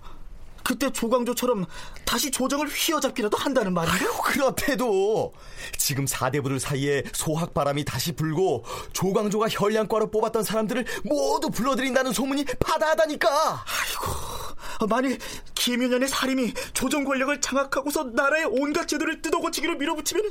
그때 0.65 0.91
조광조처럼 0.91 1.67
다시 2.05 2.31
조정을 2.31 2.69
휘어잡기라도 2.69 3.37
한다는 3.37 3.75
말인가? 3.75 3.99
아유, 3.99 4.11
그렇대도 4.25 5.33
지금 5.77 6.07
사대부들 6.07 6.59
사이에 6.59 7.03
소학바람이 7.13 7.85
다시 7.85 8.13
불고 8.13 8.65
조광조가 8.93 9.49
혈량과로 9.51 10.11
뽑았던 10.11 10.43
사람들을 10.43 10.87
모두 11.05 11.51
불러들인다는 11.51 12.13
소문이 12.13 12.47
파다하다니까. 12.59 13.29
아이고, 13.29 14.87
만일 14.89 15.19
김윤현의 15.55 16.09
살인이 16.09 16.55
조정 16.73 17.05
권력을 17.05 17.39
장악하고서 17.41 18.05
나라의 18.15 18.47
온갖 18.47 18.89
제도를 18.89 19.21
뜯어고치기로 19.21 19.77
밀어붙이면 19.77 20.31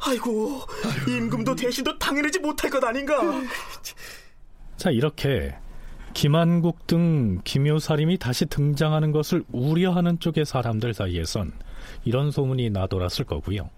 아이고, 0.00 0.62
임금도 1.06 1.54
대신도 1.56 1.98
당해내지 1.98 2.38
못할 2.38 2.70
것 2.70 2.82
아닌가? 2.82 3.20
자, 4.78 4.90
이렇게 4.90 5.54
김한국 6.12 6.86
등 6.86 7.40
김효살임이 7.44 8.18
다시 8.18 8.46
등장하는 8.46 9.12
것을 9.12 9.44
우려하는 9.52 10.18
쪽의 10.18 10.44
사람들 10.44 10.94
사이에선 10.94 11.52
이런 12.04 12.30
소문이 12.30 12.70
나돌았을 12.70 13.24
거고요. 13.24 13.70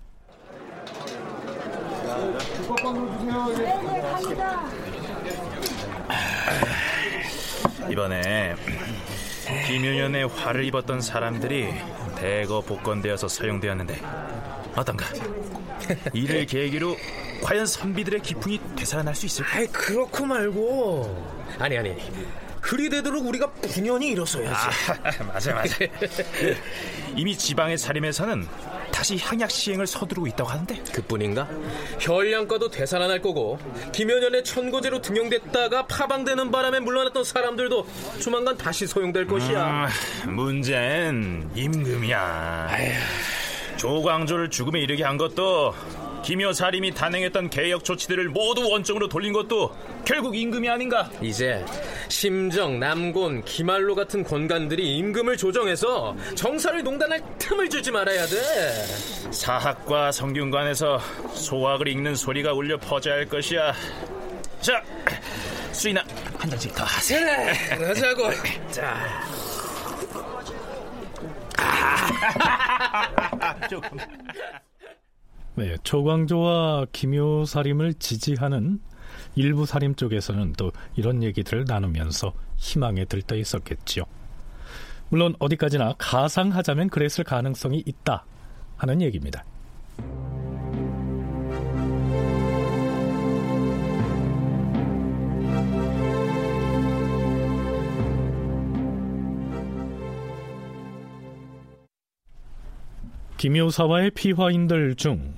이번에 7.90 8.54
김윤현의 9.66 10.28
화를 10.28 10.64
입었던 10.64 11.00
사람들이 11.00 11.68
대거 12.16 12.62
복권되어서 12.62 13.28
사용되었는데 13.28 14.00
어떤가? 14.76 15.04
이를 16.14 16.46
계기로 16.46 16.96
과연 17.42 17.66
선비들의 17.66 18.20
기풍이 18.22 18.60
되살아날 18.76 19.14
수 19.14 19.26
있을까? 19.26 19.58
아이 19.58 19.66
그렇고 19.66 20.24
말고 20.24 21.41
아니 21.58 21.78
아니. 21.78 21.96
그리 22.60 22.88
되도록 22.88 23.26
우리가 23.26 23.50
분연히 23.50 24.08
일어서야지. 24.10 24.54
아, 25.02 25.24
맞아 25.24 25.52
맞아. 25.52 25.76
이미 27.16 27.36
지방의 27.36 27.76
살림에서는 27.76 28.46
다시 28.92 29.16
향약 29.18 29.50
시행을 29.50 29.86
서두르고 29.86 30.28
있다고 30.28 30.48
하는데. 30.48 30.80
그뿐인가? 30.92 31.48
혈량과도 31.98 32.70
되살아날 32.70 33.20
거고 33.20 33.58
김연현의 33.92 34.44
천고제로 34.44 35.02
등용됐다가 35.02 35.86
파방되는 35.86 36.52
바람에 36.52 36.78
물러났던 36.80 37.24
사람들도 37.24 37.86
조만간 38.20 38.56
다시 38.56 38.86
소용될 38.86 39.26
것이야. 39.26 39.88
음, 40.26 40.34
문제는 40.36 41.50
임금이야. 41.56 42.68
아휴. 42.70 42.92
조광조를 43.76 44.50
죽음에 44.50 44.80
이르게 44.80 45.02
한 45.02 45.16
것도 45.16 45.74
김여 46.22 46.52
사림이 46.52 46.94
단행했던 46.94 47.50
개혁 47.50 47.84
조치들을 47.84 48.28
모두 48.28 48.68
원점으로 48.68 49.08
돌린 49.08 49.32
것도 49.32 49.74
결국 50.04 50.36
임금이 50.36 50.68
아닌가? 50.68 51.10
이제 51.20 51.64
심정, 52.08 52.78
남곤, 52.78 53.44
기말로 53.44 53.94
같은 53.94 54.22
권관들이 54.22 54.96
임금을 54.98 55.36
조정해서 55.36 56.16
정사를 56.34 56.82
농단할 56.82 57.20
틈을 57.38 57.68
주지 57.68 57.90
말아야 57.90 58.26
돼. 58.26 58.36
사학과 59.30 60.12
성균관에서 60.12 61.00
소학을 61.34 61.88
읽는 61.88 62.14
소리가 62.14 62.52
울려 62.52 62.78
퍼져야 62.78 63.14
할 63.14 63.26
것이야. 63.26 63.72
자, 64.60 64.82
수인아 65.72 66.04
한 66.38 66.50
잔씩 66.50 66.74
더 66.74 66.84
하세요. 66.84 67.20
그래, 67.20 67.76
그러자고. 67.76 68.30
자. 68.70 69.22
조금. 73.68 73.98
네, 75.54 75.76
조광조와 75.82 76.86
김효사림을 76.92 77.94
지지하는 77.94 78.80
일부 79.34 79.66
사림 79.66 79.96
쪽에서는 79.96 80.54
또 80.54 80.72
이런 80.96 81.22
얘기들을 81.22 81.66
나누면서 81.68 82.32
희망에 82.56 83.04
들떠 83.04 83.36
있었겠지요. 83.36 84.04
물론 85.10 85.34
어디까지나 85.38 85.96
가상하자면 85.98 86.88
그랬을 86.88 87.24
가능성이 87.24 87.82
있다 87.84 88.24
하는 88.78 89.02
얘기입니다. 89.02 89.44
김효사와의 103.36 104.12
피화인들 104.12 104.94
중 104.94 105.34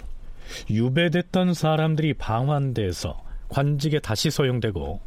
유배됐던 0.70 1.55
사람들이 1.55 2.14
방환돼서 2.14 3.22
관직에 3.49 3.99
다시 4.01 4.30
소용되고 4.30 5.01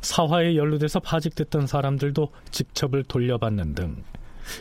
사화에 0.00 0.56
연루돼서 0.56 1.00
파직됐던 1.00 1.66
사람들도 1.66 2.32
직첩을 2.50 3.04
돌려받는 3.04 3.74
등 3.74 4.04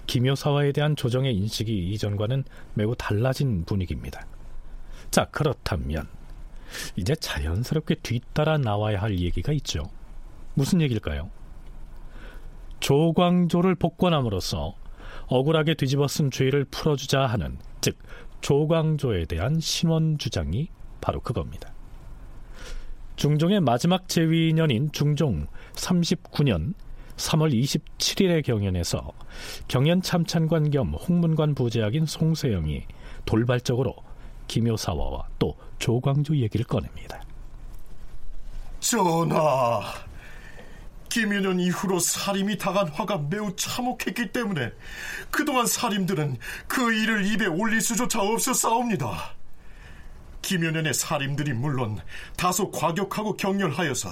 김효사화에 0.07 0.71
대한 0.71 0.95
조정의 0.95 1.35
인식이 1.35 1.91
이전과는 1.91 2.45
매우 2.73 2.95
달라진 2.95 3.65
분위기입니다. 3.65 4.25
자, 5.11 5.25
그렇다면 5.25 6.07
이제 6.95 7.15
자연스럽게 7.15 7.95
뒤따라 7.95 8.57
나와야 8.57 9.01
할 9.01 9.19
얘기가 9.19 9.51
있죠. 9.53 9.83
무슨 10.53 10.81
얘기일까요? 10.81 11.29
조광조를 12.79 13.75
복권함으로써 13.75 14.75
억울하게 15.27 15.75
뒤집어 15.75 16.07
쓴 16.07 16.31
죄를 16.31 16.65
풀어주자 16.65 17.25
하는 17.25 17.57
즉 17.81 17.97
조광조에 18.43 19.25
대한 19.25 19.59
신원 19.61 20.17
주장이 20.17 20.67
바로 20.99 21.21
그겁니다. 21.21 21.73
중종의 23.15 23.61
마지막 23.61 24.09
재위년인 24.09 24.91
중종 24.91 25.47
39년 25.75 26.73
3월 27.15 27.53
27일의 27.53 28.43
경연에서 28.43 29.11
경연 29.69 30.01
참찬관 30.01 30.71
겸 30.71 30.93
홍문관 30.93 31.55
부제학인 31.55 32.05
송세영이 32.05 32.85
돌발적으로 33.23 33.95
김효사화와 34.47 35.27
또 35.39 35.55
조광조 35.79 36.35
얘기를 36.35 36.65
꺼냅니다. 36.65 37.23
전하, 38.81 39.81
김윤현 41.13 41.59
이후로 41.59 41.99
살림이 41.99 42.57
당한 42.57 42.87
화가 42.87 43.27
매우 43.29 43.55
참혹했기 43.55 44.31
때문에 44.31 44.71
그동안 45.29 45.67
살림들은 45.67 46.39
그 46.65 46.91
일을 46.91 47.27
입에 47.27 47.45
올릴 47.45 47.81
수조차 47.81 48.19
없었사옵니다. 48.19 49.35
김윤현의 50.41 50.95
살림들이 50.95 51.53
물론 51.53 51.99
다소 52.35 52.71
과격하고 52.71 53.37
격렬하여서 53.37 54.09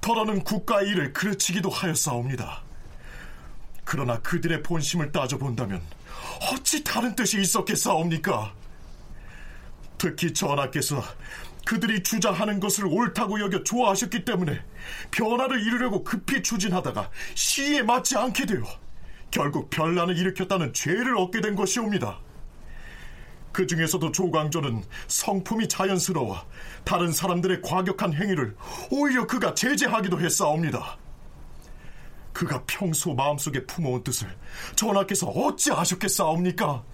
더러는 0.00 0.44
국가의 0.44 0.90
일을 0.90 1.12
그르치기도 1.12 1.68
하였사옵니다. 1.68 2.62
그러나 3.84 4.20
그들의 4.20 4.62
본심을 4.62 5.10
따져본다면 5.10 5.82
어찌 6.52 6.84
다른 6.84 7.16
뜻이 7.16 7.40
있었겠사옵니까? 7.40 8.54
특히 9.98 10.32
전하께서 10.32 11.02
그들이 11.66 12.04
주장하는 12.04 12.60
것을 12.60 12.86
옳다고 12.86 13.40
여겨 13.40 13.64
좋아하셨기 13.64 14.24
때문에 14.24 14.62
변화를 15.10 15.60
이루려고 15.60 16.04
급히 16.04 16.40
추진하다가 16.40 17.10
시에 17.34 17.82
맞지 17.82 18.16
않게 18.16 18.46
되어 18.46 18.62
결국 19.32 19.68
변란을 19.68 20.16
일으켰다는 20.16 20.72
죄를 20.72 21.18
얻게 21.18 21.40
된 21.40 21.56
것이옵니다. 21.56 22.20
그 23.50 23.66
중에서도 23.66 24.12
조광조는 24.12 24.84
성품이 25.08 25.68
자연스러워 25.68 26.40
다른 26.84 27.10
사람들의 27.10 27.62
과격한 27.62 28.14
행위를 28.14 28.54
오히려 28.92 29.26
그가 29.26 29.52
제재하기도 29.52 30.20
했사옵니다. 30.20 30.96
그가 32.32 32.62
평소 32.68 33.12
마음속에 33.12 33.66
품어온 33.66 34.04
뜻을 34.04 34.28
전하께서 34.76 35.26
어찌 35.26 35.72
아셨겠사옵니까? 35.72 36.84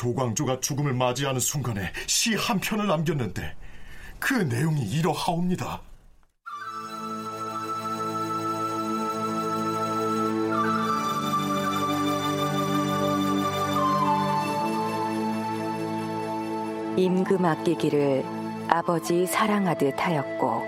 조광조가 0.00 0.60
죽음을 0.60 0.94
맞이하는 0.94 1.40
순간에 1.40 1.92
시 2.06 2.34
한 2.34 2.58
편을 2.58 2.86
남겼는데 2.86 3.54
그 4.18 4.32
내용이 4.32 4.80
이러하옵니다. 4.80 5.82
임금 16.96 17.44
아끼기를 17.44 18.24
아버지 18.68 19.26
사랑하듯 19.26 19.94
하였고 19.98 20.62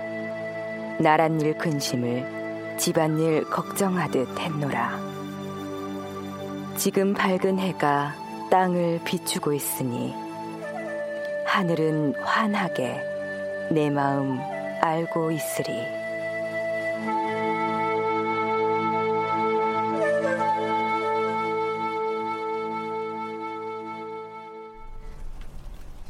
나랏일 0.99 1.57
근심을 1.57 2.77
집안일 2.77 3.49
걱정하듯 3.49 4.39
했노라. 4.39 4.99
지금 6.77 7.13
밝은 7.15 7.57
해가 7.57 8.22
땅을 8.53 9.01
비추고 9.03 9.51
있으니 9.51 10.13
하늘은 11.43 12.13
환하게 12.21 13.01
내 13.71 13.89
마음 13.89 14.39
알고 14.79 15.31
있으리. 15.31 15.71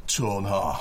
전하, 0.06 0.78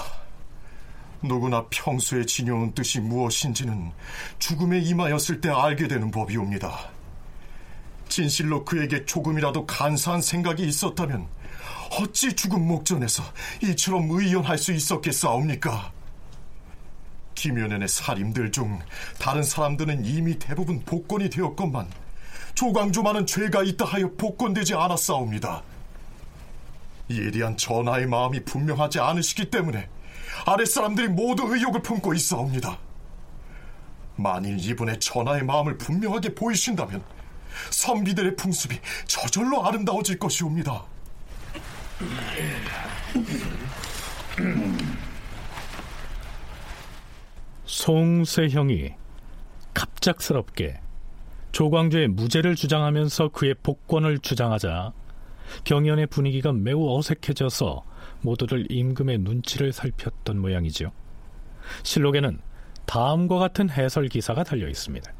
누구나 1.22 1.64
평소에 1.70 2.26
지녀온 2.26 2.74
뜻이 2.74 2.98
무엇인지는 2.98 3.92
죽음에 4.40 4.80
임하였을 4.80 5.40
때 5.40 5.48
알게 5.48 5.86
되는 5.86 6.10
법이옵니다. 6.10 6.90
진실로 8.08 8.64
그에게 8.64 9.04
조금이라도 9.04 9.64
간사한 9.64 10.22
생각이 10.22 10.66
있었다면 10.66 11.28
어찌 11.98 12.34
죽음 12.34 12.66
목전에서 12.66 13.22
이처럼 13.62 14.10
의연할 14.10 14.56
수 14.56 14.72
있었겠사옵니까? 14.72 15.92
김연현의 17.34 17.88
살인들 17.88 18.52
중 18.52 18.78
다른 19.18 19.42
사람들은 19.42 20.04
이미 20.04 20.38
대부분 20.38 20.80
복권이 20.84 21.28
되었건만 21.28 21.88
조광조만은 22.54 23.26
죄가 23.26 23.62
있다 23.62 23.84
하여 23.84 24.10
복권되지 24.16 24.74
않았사옵니다. 24.74 25.62
이에 27.08 27.30
대한 27.30 27.56
전하의 27.56 28.06
마음이 28.06 28.44
분명하지 28.44 29.00
않으시기 29.00 29.50
때문에 29.50 29.88
아랫사람들이 30.46 31.08
모두 31.08 31.44
의욕을 31.54 31.82
품고 31.82 32.14
있사옵니다. 32.14 32.78
만일 34.16 34.58
이분의 34.58 35.00
전하의 35.00 35.44
마음을 35.44 35.78
분명하게 35.78 36.34
보이신다면 36.34 37.02
선비들의 37.70 38.36
풍습이 38.36 38.78
저절로 39.06 39.66
아름다워질 39.66 40.18
것이옵니다. 40.18 40.84
송세형이 47.64 48.94
갑작스럽게 49.74 50.80
조광조의 51.52 52.08
무죄를 52.08 52.54
주장하면서 52.54 53.28
그의 53.28 53.54
복권을 53.62 54.18
주장하자 54.18 54.92
경연의 55.64 56.06
분위기가 56.06 56.52
매우 56.52 56.96
어색해져서 56.96 57.84
모두들 58.22 58.70
임금의 58.70 59.18
눈치를 59.18 59.72
살폈던 59.72 60.38
모양이죠. 60.38 60.92
실록에는 61.82 62.40
다음과 62.86 63.38
같은 63.38 63.70
해설 63.70 64.08
기사가 64.08 64.44
달려 64.44 64.68
있습니다. 64.68 65.12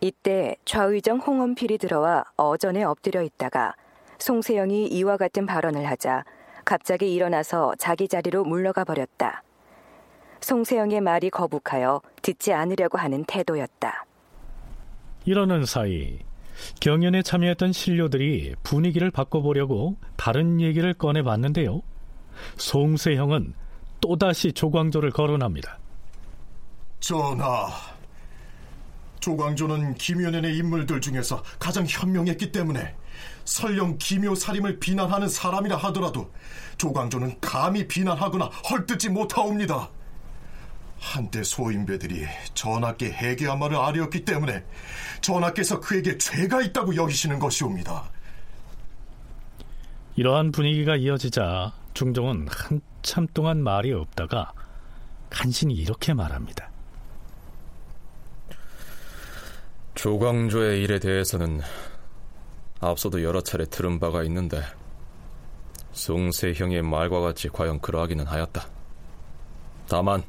이때 0.00 0.56
좌의정 0.64 1.18
홍원필이 1.18 1.78
들어와 1.78 2.24
어전에 2.36 2.84
엎드려 2.84 3.22
있다가 3.22 3.74
송세영이 4.20 4.88
이와 4.88 5.16
같은 5.16 5.46
발언을 5.46 5.86
하자 5.86 6.24
갑자기 6.64 7.12
일어나서 7.14 7.74
자기 7.78 8.06
자리로 8.06 8.44
물러가 8.44 8.84
버렸다. 8.84 9.42
송세영의 10.40 11.00
말이 11.00 11.30
거북하여 11.30 12.02
듣지 12.22 12.52
않으려고 12.52 12.98
하는 12.98 13.24
태도였다. 13.24 14.04
이러는 15.24 15.64
사이 15.64 16.18
경연에 16.80 17.22
참여했던 17.22 17.72
신료들이 17.72 18.56
분위기를 18.62 19.10
바꿔보려고 19.10 19.96
다른 20.16 20.60
얘기를 20.60 20.92
꺼내봤는데요. 20.92 21.80
송세형은 22.56 23.54
또다시 24.02 24.52
조광조를 24.52 25.10
거론합니다. 25.10 25.78
전하, 27.00 27.68
조광조는 29.20 29.94
김연현의 29.94 30.56
인물들 30.58 31.00
중에서 31.00 31.42
가장 31.58 31.86
현명했기 31.88 32.52
때문에 32.52 32.94
설령 33.50 33.98
기묘 33.98 34.36
살임을 34.36 34.78
비난하는 34.78 35.28
사람이라 35.28 35.76
하더라도 35.76 36.32
조광조는 36.78 37.40
감히 37.40 37.86
비난하거나 37.88 38.44
헐뜯지 38.46 39.08
못하옵니다. 39.08 39.90
한때 41.00 41.42
소인배들이 41.42 42.26
전하께 42.54 43.10
해계한 43.10 43.58
말을 43.58 43.76
아뢰었기 43.76 44.24
때문에 44.24 44.64
전하께서 45.20 45.80
그에게 45.80 46.16
죄가 46.16 46.62
있다고 46.62 46.94
여기시는 46.94 47.40
것이옵니다. 47.40 48.08
이러한 50.14 50.52
분위기가 50.52 50.94
이어지자 50.94 51.72
중종은 51.94 52.46
한참 52.48 53.26
동안 53.34 53.64
말이 53.64 53.92
없다가 53.92 54.52
간신히 55.28 55.74
이렇게 55.74 56.14
말합니다. 56.14 56.70
조광조의 59.96 60.82
일에 60.82 61.00
대해서는 61.00 61.60
앞서도 62.80 63.22
여러 63.22 63.40
차례 63.42 63.64
들은 63.66 63.98
바가 63.98 64.22
있는데 64.24 64.62
송세형의 65.92 66.82
말과 66.82 67.20
같이 67.20 67.48
과연 67.48 67.80
그러하기는 67.80 68.26
하였다. 68.26 68.66
다만 69.88 70.22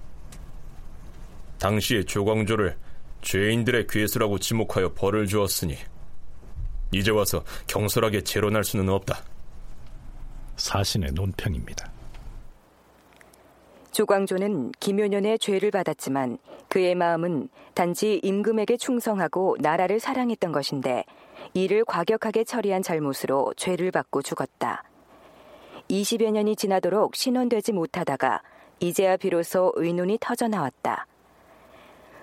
당시에 1.60 2.04
조광조를 2.04 2.78
죄인들의 3.22 3.88
괴수라고 3.88 4.40
지목하여 4.40 4.94
벌을 4.94 5.28
주었으니 5.28 5.78
이제 6.92 7.12
와서 7.12 7.44
경솔하게 7.68 8.22
재론할 8.22 8.64
수는 8.64 8.90
없다. 8.90 9.24
사신의 10.58 11.12
논평입니다. 11.14 11.90
조광조는 13.92 14.72
김효년의 14.80 15.40
죄를 15.40 15.72
받았지만 15.72 16.38
그의 16.70 16.96
마음은 16.96 17.50
단지 17.74 18.20
임금에게 18.24 18.78
충성하고 18.78 19.58
나라를 19.60 20.00
사랑했던 20.00 20.52
것인데 20.52 21.04
이를 21.54 21.84
과격하게 21.86 22.44
처리한 22.46 22.82
잘못으로 22.82 23.54
죄를 23.58 23.92
받고 23.92 24.22
죽었다. 24.22 24.84
20여 25.90 26.32
년이 26.32 26.56
지나도록 26.56 27.16
신원되지 27.16 27.74
못하다가 27.74 28.42
이제야 28.80 29.18
비로소 29.18 29.74
의논이 29.76 30.18
터져 30.22 30.48
나왔다. 30.48 31.06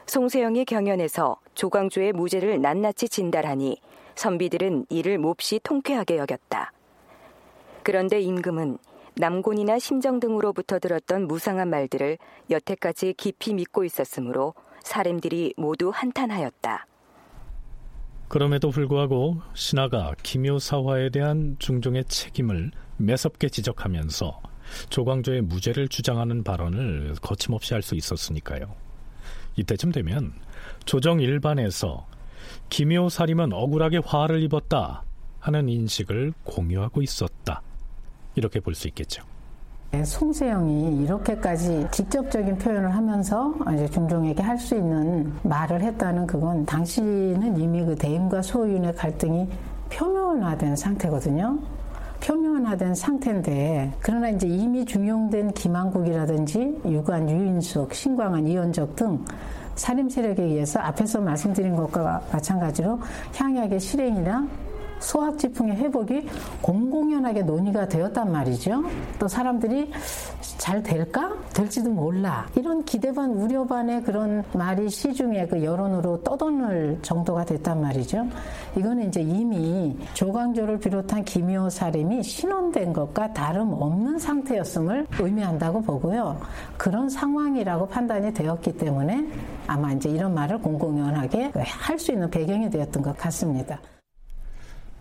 송세영이 0.07 0.65
경연에서 0.65 1.37
조광조의 1.55 2.15
무죄를 2.15 2.63
낱낱이 2.63 3.11
진달하니 3.11 3.81
선비들은 4.15 4.87
이를 4.89 5.19
몹시 5.19 5.61
통쾌하게 5.63 6.17
여겼다. 6.17 6.73
그런데 7.83 8.21
임금은 8.21 8.79
남곤이나 9.15 9.79
심정 9.79 10.19
등으로부터 10.19 10.79
들었던 10.79 11.29
무상한 11.29 11.69
말들을 11.69 12.19
여태까지 12.51 13.15
깊이 13.19 13.53
믿고 13.53 13.85
있었으므로 13.85 14.55
사람들이 14.83 15.55
모두 15.57 15.91
한탄하였다. 15.93 16.88
그럼에도 18.29 18.71
불구하고 18.71 19.41
신하가 19.55 20.15
기묘사화에 20.23 21.11
대한 21.11 21.57
중종의 21.59 22.05
책임을 22.05 22.71
매섭게 22.99 23.49
지적하면서 23.49 24.43
조광조의 24.91 25.43
무죄를 25.43 25.89
주장하는 25.89 26.45
발언을 26.45 27.15
거침없이 27.23 27.73
할 27.73 27.83
수 27.83 27.95
있었으니까요. 27.95 28.75
이때쯤 29.57 29.93
되면 29.93 30.35
조정 30.85 31.21
일반에서 31.21 32.07
기묘살임은 32.69 33.53
억울하게 33.55 34.01
화를 34.05 34.43
입었다 34.43 35.05
하는 35.41 35.69
인식을 35.69 36.35
공유하고 36.45 37.01
있었다. 37.03 37.63
이렇게 38.35 38.61
볼 38.61 38.75
수 38.75 38.89
있겠죠. 38.89 39.23
네, 39.91 40.05
송세영이 40.05 41.03
이렇게까지 41.05 41.89
직접적인 41.91 42.59
표현을 42.59 42.95
하면서 42.95 43.55
이제 43.73 43.89
중종에게 43.89 44.43
할 44.43 44.59
수 44.59 44.75
있는 44.75 45.33
말을 45.45 45.81
했다는 45.81 46.27
그건 46.27 46.67
당시는 46.67 47.59
이미 47.59 47.83
그 47.85 47.95
대임과 47.97 48.43
소윤의 48.43 48.97
갈등이 48.97 49.49
표면화된 49.89 50.77
상태거든요. 50.77 51.59
표면화된 52.21 52.95
상태인데 52.95 53.95
그러나 54.01 54.29
이제 54.29 54.47
이미 54.47 54.85
중용된 54.85 55.53
김한국이라든지 55.53 56.83
유관 56.85 57.31
유인숙, 57.31 57.95
신광한 57.95 58.47
이현적 58.47 58.95
등 58.95 59.25
살림 59.77 60.11
세력에 60.11 60.43
의해서 60.43 60.81
앞에서 60.81 61.21
말씀드린 61.21 61.77
것과 61.77 62.21
마찬가지로 62.33 62.99
향약의 63.37 63.81
실행이나 63.81 64.47
소학지풍의 65.01 65.77
회복이 65.77 66.29
공공연하게 66.63 67.43
논의가 67.43 67.89
되었단 67.89 68.33
말이죠. 68.33 68.85
또 69.19 69.29
사람들이 69.29 69.91
잘 70.59 70.83
될까? 70.83 71.33
될지도 71.55 71.91
몰라. 71.91 72.47
이런 72.57 72.85
기대 72.85 73.13
반 73.13 73.31
우려 73.31 73.65
반의 73.65 74.03
그런 74.03 74.45
말이 74.53 74.89
시중에 74.89 75.47
그 75.47 75.63
여론으로 75.63 76.23
떠도는 76.23 77.03
정도가 77.03 77.45
됐단 77.45 77.81
말이죠. 77.81 78.27
이거는 78.77 79.09
이제 79.09 79.21
이미 79.21 79.97
조광조를 80.15 80.79
비롯한 80.79 81.25
기묘 81.25 81.71
살인이 81.71 82.23
신원된 82.23 82.93
것과 82.93 83.33
다름없는 83.33 84.19
상태였음을 84.19 85.07
의미한다고 85.19 85.83
보고요. 85.83 86.41
그런 86.77 87.09
상황이라고 87.09 87.89
판단이 87.89 88.33
되었기 88.35 88.77
때문에 88.77 89.27
아마 89.67 89.93
이제 89.93 90.09
이런 90.09 90.35
말을 90.35 90.59
공공연하게 90.59 91.53
할 91.55 91.99
수 91.99 92.13
있는 92.13 92.31
배경이 92.31 92.71
되었던 92.71 93.03
것 93.03 93.17
같습니다. 93.17 93.81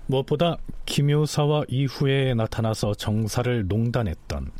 무엇보다 0.08 0.58
기묘사와 0.86 1.64
이후에 1.68 2.34
나타나서 2.34 2.96
정사를 2.96 3.68
농단했던 3.68 4.52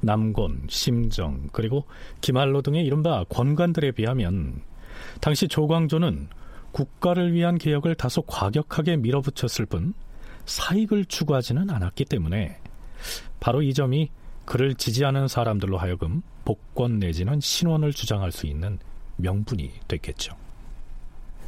남곤, 0.00 0.66
심정, 0.68 1.48
그리고 1.52 1.84
김한로 2.20 2.62
등의 2.62 2.84
이른바 2.84 3.24
권관들에 3.28 3.92
비하면 3.92 4.62
당시 5.20 5.48
조광조는 5.48 6.28
국가를 6.72 7.32
위한 7.32 7.58
개혁을 7.58 7.94
다소 7.94 8.22
과격하게 8.22 8.96
밀어붙였을 8.96 9.66
뿐 9.66 9.94
사익을 10.46 11.04
추구하지는 11.04 11.70
않았기 11.70 12.04
때문에 12.06 12.58
바로 13.40 13.62
이 13.62 13.74
점이 13.74 14.10
그를 14.44 14.74
지지하는 14.74 15.28
사람들로 15.28 15.78
하여금 15.78 16.22
복권 16.44 16.98
내지는 16.98 17.40
신원을 17.40 17.92
주장할 17.92 18.32
수 18.32 18.46
있는 18.46 18.78
명분이 19.16 19.70
됐겠죠. 19.88 20.41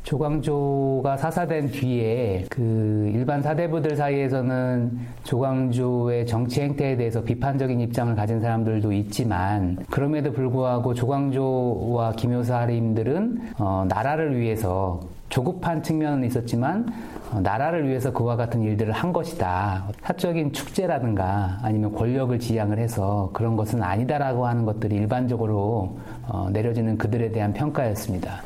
조광조가 0.05 1.17
사사된 1.17 1.71
뒤에 1.71 2.45
그 2.51 3.11
일반 3.15 3.41
사대부들 3.41 3.97
사이에서는 3.97 4.99
조광조의 5.25 6.27
정치 6.27 6.61
행태에 6.61 6.97
대해서 6.97 7.23
비판적인 7.23 7.81
입장을 7.81 8.15
가진 8.15 8.39
사람들도 8.39 8.93
있지만 8.93 9.79
그럼에도 9.91 10.31
불구하고 10.31 10.93
조광조와 10.93 12.13
김효사 12.13 12.61
할임들은 12.61 13.55
어, 13.59 13.87
나라를 13.89 14.39
위해서 14.39 15.01
조급한 15.31 15.83
측면은 15.83 16.25
있었지만 16.25 16.87
어, 17.33 17.41
나라를 17.41 17.89
위해서 17.89 18.13
그와 18.13 18.37
같은 18.37 18.61
일들을 18.61 18.93
한 18.93 19.11
것이다. 19.11 19.87
사적인 20.03 20.53
축제라든가 20.53 21.61
아니면 21.63 21.95
권력을 21.95 22.39
지향을 22.39 22.79
해서 22.79 23.31
그런 23.33 23.57
것은 23.57 23.83
아니다라고 23.83 24.47
하는 24.47 24.67
것들이 24.67 24.97
일반적으로 24.97 25.97
어, 26.29 26.51
내려지는 26.53 26.99
그들에 26.99 27.33
대한 27.33 27.55
평가였습니다. 27.55 28.43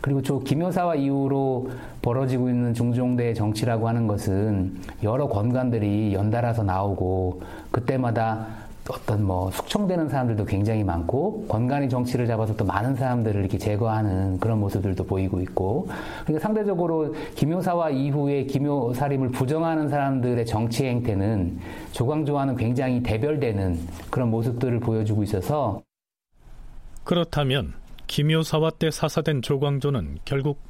그리고 0.00 0.22
저 0.22 0.38
김효사와 0.38 0.96
이후로 0.96 1.70
벌어지고 2.02 2.48
있는 2.48 2.74
중종대의 2.74 3.34
정치라고 3.34 3.88
하는 3.88 4.06
것은 4.06 4.76
여러 5.02 5.28
권관들이 5.28 6.14
연달아서 6.14 6.62
나오고 6.62 7.42
그때마다 7.70 8.46
어떤 8.90 9.22
뭐 9.22 9.50
숙청되는 9.50 10.08
사람들도 10.08 10.46
굉장히 10.46 10.82
많고 10.82 11.46
권간이 11.46 11.88
정치를 11.88 12.26
잡아서 12.26 12.56
또 12.56 12.64
많은 12.64 12.96
사람들을 12.96 13.40
이렇게 13.40 13.58
제거하는 13.58 14.40
그런 14.40 14.58
모습들도 14.60 15.04
보이고 15.04 15.40
있고 15.42 15.88
그러니까 16.24 16.42
상대적으로 16.42 17.14
김효사와 17.34 17.90
이후에 17.90 18.44
김효사림을 18.44 19.30
부정하는 19.30 19.88
사람들의 19.90 20.46
정치 20.46 20.86
행태는 20.86 21.58
조광조와는 21.92 22.56
굉장히 22.56 23.02
대별되는 23.02 23.78
그런 24.10 24.30
모습들을 24.30 24.80
보여주고 24.80 25.22
있어서 25.22 25.82
그렇다면 27.04 27.74
김효사와 28.08 28.70
때 28.70 28.90
사사된 28.90 29.42
조광조는 29.42 30.18
결국 30.24 30.60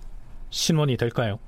신원이 0.51 0.99
될까요? 0.99 1.39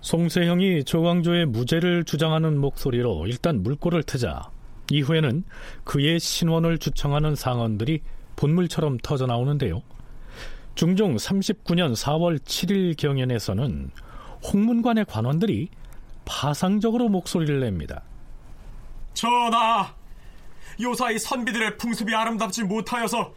송세형이 0.00 0.84
조광조의 0.84 1.46
무죄를 1.46 2.02
주장하는 2.02 2.58
목소리로 2.58 3.28
일단 3.28 3.62
물꼬를 3.62 4.02
트자 4.02 4.50
이후에는 4.90 5.44
그의 5.84 6.18
신원을 6.18 6.78
주청하는 6.78 7.36
상언들이 7.36 8.00
본물처럼 8.34 8.98
터져 9.02 9.26
나오는데요. 9.26 9.82
중종 10.74 11.16
39년 11.16 11.94
4월 11.94 12.38
7일 12.38 12.96
경연에서는 12.96 13.90
홍문관의 14.52 15.04
관원들이 15.06 15.68
파상적으로 16.24 17.08
목소리를 17.08 17.60
냅니다. 17.60 18.02
전하, 19.12 19.94
요사이 20.80 21.18
선비들의 21.18 21.76
풍습이 21.76 22.14
아름답지 22.14 22.62
못하여서 22.64 23.34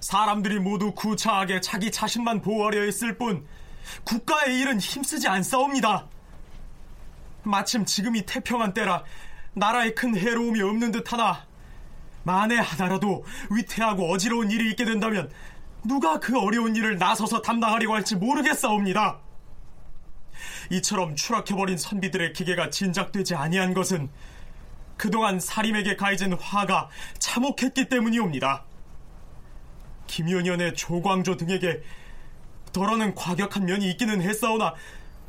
사람들이 0.00 0.58
모두 0.60 0.92
구차하게 0.92 1.60
자기 1.60 1.90
자신만 1.90 2.40
보호하려 2.40 2.82
했을 2.82 3.18
뿐 3.18 3.44
국가의 4.04 4.58
일은 4.60 4.80
힘쓰지 4.80 5.28
않사옵니다. 5.28 6.06
마침 7.42 7.84
지금이 7.84 8.26
태평한 8.26 8.72
때라 8.74 9.04
나라에 9.54 9.92
큰 9.94 10.16
해로움이 10.16 10.60
없는 10.62 10.92
듯하나 10.92 11.44
만에 12.24 12.56
하나라도 12.56 13.24
위태하고 13.50 14.10
어지러운 14.10 14.50
일이 14.50 14.70
있게 14.70 14.84
된다면 14.84 15.30
누가 15.86 16.18
그 16.18 16.38
어려운 16.38 16.74
일을 16.76 16.98
나서서 16.98 17.42
담당하려고 17.42 17.94
할지 17.94 18.16
모르겠사옵니다. 18.16 19.18
이처럼 20.70 21.14
추락해버린 21.14 21.78
선비들의 21.78 22.32
기계가 22.32 22.70
진작되지 22.70 23.34
아니한 23.34 23.72
것은 23.74 24.10
그동안 24.96 25.38
사림에게 25.38 25.96
가해진 25.96 26.32
화가 26.32 26.88
참혹했기 27.18 27.88
때문이옵니다. 27.88 28.64
김연현의 30.06 30.74
조광조 30.74 31.36
등에게 31.36 31.82
더러는 32.72 33.14
과격한 33.14 33.66
면이 33.66 33.90
있기는 33.92 34.22
했사오나 34.22 34.74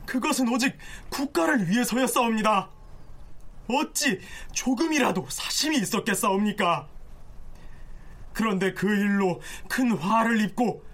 그것은 0.06 0.48
오직 0.50 0.78
국가를 1.10 1.70
위해서였사옵니다. 1.70 2.70
어찌 3.68 4.22
조금이라도 4.54 5.28
사심이 5.30 5.78
있었겠사옵니까? 5.78 6.88
그런데 8.38 8.72
그 8.72 8.88
일로 8.88 9.42
큰 9.68 9.98
화를 9.98 10.40
입고 10.42 10.86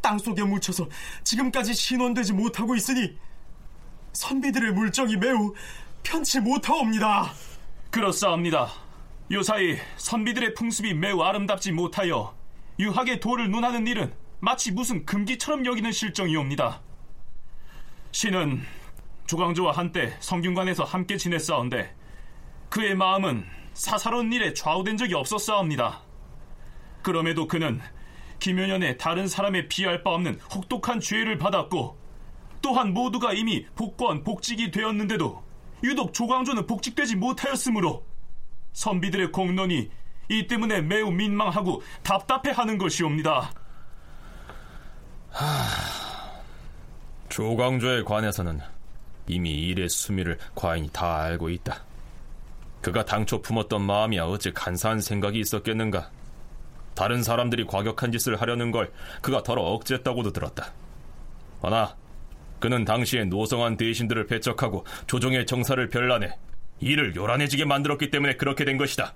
땅속에 0.00 0.42
묻혀서 0.42 0.88
지금까지 1.24 1.74
신원되지 1.74 2.32
못하고 2.32 2.74
있으니 2.74 3.18
선비들의 4.14 4.72
물정이 4.72 5.18
매우 5.18 5.52
편치 6.02 6.40
못하옵니다. 6.40 7.32
그렇사옵니다. 7.90 8.70
요사이 9.30 9.76
선비들의 9.98 10.54
풍습이 10.54 10.94
매우 10.94 11.20
아름답지 11.20 11.70
못하여 11.72 12.34
유학의 12.78 13.20
도를 13.20 13.50
논하는 13.50 13.86
일은 13.86 14.14
마치 14.40 14.72
무슨 14.72 15.04
금기처럼 15.04 15.66
여기는 15.66 15.92
실정이옵니다. 15.92 16.80
신은 18.12 18.62
조광조와 19.26 19.72
한때 19.72 20.16
성균관에서 20.20 20.84
함께 20.84 21.18
지냈사온데 21.18 21.94
그의 22.70 22.94
마음은 22.94 23.44
사사로운 23.74 24.32
일에 24.32 24.54
좌우된 24.54 24.96
적이 24.96 25.12
없었사옵니다. 25.16 26.05
그럼에도 27.06 27.46
그는 27.46 27.80
김효년의 28.40 28.98
다른 28.98 29.28
사람에 29.28 29.68
비할 29.68 30.02
바 30.02 30.10
없는 30.10 30.40
혹독한 30.52 30.98
죄를 30.98 31.38
받았고 31.38 31.96
또한 32.60 32.92
모두가 32.92 33.32
이미 33.32 33.64
복권, 33.76 34.24
복직이 34.24 34.72
되었는데도 34.72 35.40
유독 35.84 36.12
조광조는 36.12 36.66
복직되지 36.66 37.14
못하였으므로 37.14 38.04
선비들의 38.72 39.30
공론이 39.30 39.88
이 40.30 40.46
때문에 40.48 40.80
매우 40.80 41.12
민망하고 41.12 41.80
답답해하는 42.02 42.76
것이옵니다. 42.76 43.52
하... 45.30 45.44
조광조에 47.28 48.02
관해서는 48.02 48.58
이미 49.28 49.52
일의 49.52 49.88
수미를 49.88 50.38
과인이 50.56 50.90
다 50.92 51.20
알고 51.22 51.50
있다. 51.50 51.84
그가 52.80 53.04
당초 53.04 53.40
품었던 53.40 53.80
마음이야 53.80 54.24
어찌 54.24 54.52
간사한 54.52 55.00
생각이 55.00 55.38
있었겠는가. 55.38 56.10
다른 56.96 57.22
사람들이 57.22 57.66
과격한 57.66 58.10
짓을 58.10 58.40
하려는 58.40 58.72
걸 58.72 58.90
그가 59.20 59.42
덜어 59.44 59.62
억제했다고도 59.62 60.32
들었다. 60.32 60.72
허나 61.62 61.94
그는 62.58 62.84
당시에 62.84 63.24
노성한 63.24 63.76
대신들을 63.76 64.26
배척하고 64.26 64.84
조정의 65.06 65.46
정사를 65.46 65.88
별난해 65.88 66.36
일을 66.80 67.14
요란해지게 67.14 67.66
만들었기 67.66 68.10
때문에 68.10 68.36
그렇게 68.36 68.64
된 68.64 68.78
것이다. 68.78 69.14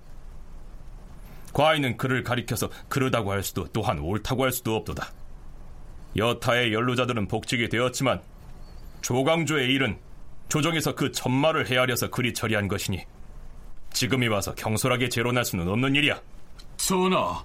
과인은 1.53 1.97
그를 1.97 2.23
가리켜서 2.23 2.69
그러다고 2.87 3.31
할 3.31 3.43
수도 3.43 3.67
또한 3.73 3.99
옳다고 3.99 4.43
할 4.43 4.51
수도 4.51 4.75
없도다. 4.75 5.11
여타의 6.15 6.73
연루자들은 6.73 7.27
복직이 7.27 7.67
되었지만 7.67 8.21
조광조의 9.01 9.73
일은 9.73 9.97
조정에서 10.49 10.95
그 10.95 11.11
천마를 11.11 11.67
헤아려서 11.67 12.09
그리 12.09 12.33
처리한 12.33 12.67
것이니 12.67 13.03
지금이 13.91 14.27
와서 14.27 14.53
경솔하게 14.53 15.09
재론할 15.09 15.45
수는 15.45 15.67
없는 15.67 15.95
일이야. 15.95 16.21
전하, 16.77 17.43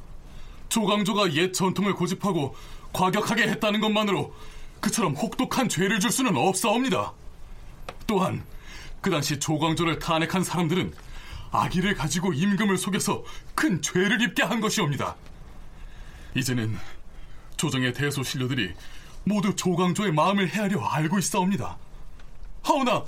조광조가 0.69 1.33
옛 1.35 1.53
전통을 1.53 1.95
고집하고 1.95 2.57
과격하게 2.93 3.49
했다는 3.49 3.81
것만으로 3.81 4.35
그처럼 4.81 5.15
혹독한 5.15 5.69
죄를 5.69 6.01
줄 6.01 6.11
수는 6.11 6.37
없사옵니다. 6.37 7.13
또한 8.07 8.45
그 9.01 9.11
당시 9.11 9.39
조광조를 9.39 9.99
탄핵한 9.99 10.43
사람들은 10.45 10.93
아기를 11.51 11.95
가지고 11.95 12.33
임금을 12.33 12.77
속여서 12.77 13.25
큰 13.55 13.81
죄를 13.81 14.21
입게 14.21 14.43
한 14.43 14.61
것이옵니다. 14.61 15.17
이제는 16.35 16.77
조정의 17.57 17.93
대소신료들이 17.95 18.75
모두 19.25 19.55
조광조의 19.55 20.13
마음을 20.13 20.49
헤아려 20.49 20.85
알고 20.85 21.19
있사옵니다. 21.19 21.77
하오나 22.63 23.05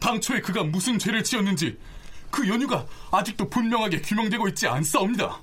당초에 0.00 0.40
그가 0.40 0.64
무슨 0.64 0.98
죄를 0.98 1.22
지었는지 1.22 1.78
그 2.30 2.48
연유가 2.48 2.86
아직도 3.10 3.48
분명하게 3.48 4.00
규명되고 4.00 4.48
있지 4.48 4.66
않사옵니다. 4.66 5.38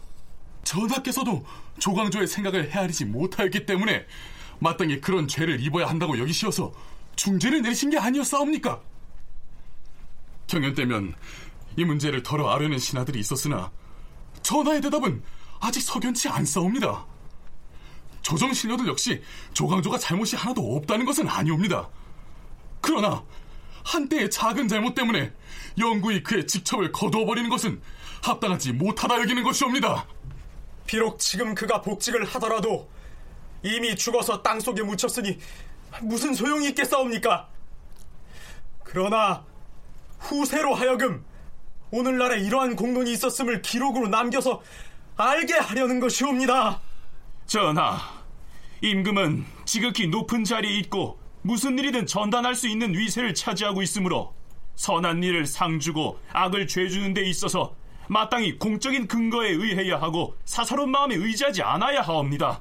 전하께서도 0.64 1.46
조광조의 1.80 2.28
생각을 2.28 2.72
헤아리지 2.72 3.06
못하였기 3.06 3.66
때문에 3.66 4.06
마땅히 4.60 5.00
그런 5.02 5.28
죄를 5.28 5.62
입어야 5.62 5.88
한다고 5.88 6.20
여기시어서 6.20 6.72
중죄를 7.16 7.62
내리신 7.62 7.90
게 7.90 7.98
아니었사옵니까? 7.98 8.82
경연 10.48 10.74
때면 10.74 11.16
이 11.78 11.86
문제를 11.86 12.24
덜어 12.24 12.50
아려는 12.50 12.78
신하들이 12.78 13.20
있었으나 13.20 13.72
전하의 14.42 14.82
대답은 14.82 15.22
아직 15.60 15.82
석연치 15.82 16.30
않사옵니다. 16.30 17.06
조정 18.22 18.54
신료들 18.54 18.88
역시 18.88 19.22
조광조가 19.54 19.98
잘못이 19.98 20.36
하나도 20.36 20.76
없다는 20.76 21.06
것은 21.06 21.28
아니옵니다. 21.28 21.90
그러나 22.82 23.24
한때의 23.84 24.30
작은 24.30 24.68
잘못 24.68 24.94
때문에 24.94 25.34
영구히 25.78 26.22
그의 26.22 26.46
직첩을 26.46 26.92
거두어버리는 26.92 27.50
것은 27.50 27.82
합당하지 28.22 28.74
못하다 28.74 29.20
여기는 29.22 29.44
것이옵니다. 29.44 30.06
비록 30.90 31.20
지금 31.20 31.54
그가 31.54 31.84
복직을 31.84 32.26
하더라도 32.26 32.90
이미 33.62 33.96
죽어서 33.96 34.42
땅속에 34.42 34.82
묻혔으니 34.82 35.38
무슨 36.02 36.34
소용이 36.34 36.70
있겠사옵니까? 36.70 37.48
그러나 38.84 39.46
후세로 40.18 40.74
하여금 40.74 41.24
오늘날에 41.92 42.40
이러한 42.40 42.76
공론이 42.76 43.12
있었음을 43.12 43.62
기록으로 43.62 44.08
남겨서 44.08 44.64
알게 45.16 45.54
하려는 45.54 46.00
것이옵니다. 46.00 46.82
전하, 47.46 48.00
임금은 48.82 49.46
지극히 49.66 50.08
높은 50.08 50.44
자리에 50.44 50.76
있고 50.80 51.20
무슨 51.44 51.78
일이든 51.78 52.08
전단할 52.08 52.56
수 52.56 52.68
있는 52.68 52.96
위세를 52.96 53.36
차지하고 53.36 53.84
있으므로 53.84 54.34
선한 54.76 55.22
일을 55.22 55.46
상주고 55.46 56.20
악을 56.34 56.68
죄주는 56.68 57.14
데 57.14 57.30
있어서 57.30 57.76
마땅히 58.10 58.58
공적인 58.58 59.08
근거에 59.08 59.50
의해야 59.50 60.02
하고 60.02 60.36
사사로운 60.44 60.90
마음에 60.90 61.16
의지하지 61.16 61.62
않아야 61.62 62.02
하옵니다. 62.02 62.60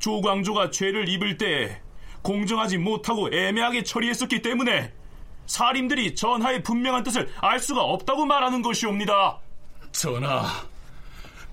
조광조가 0.00 0.70
죄를 0.70 1.08
입을 1.08 1.38
때 1.38 1.80
공정하지 2.22 2.78
못하고 2.78 3.32
애매하게 3.32 3.84
처리했었기 3.84 4.42
때문에 4.42 4.92
사림들이 5.46 6.16
전하의 6.16 6.64
분명한 6.64 7.04
뜻을 7.04 7.32
알 7.40 7.60
수가 7.60 7.82
없다고 7.82 8.26
말하는 8.26 8.62
것이옵니다. 8.62 9.38
전하, 9.92 10.44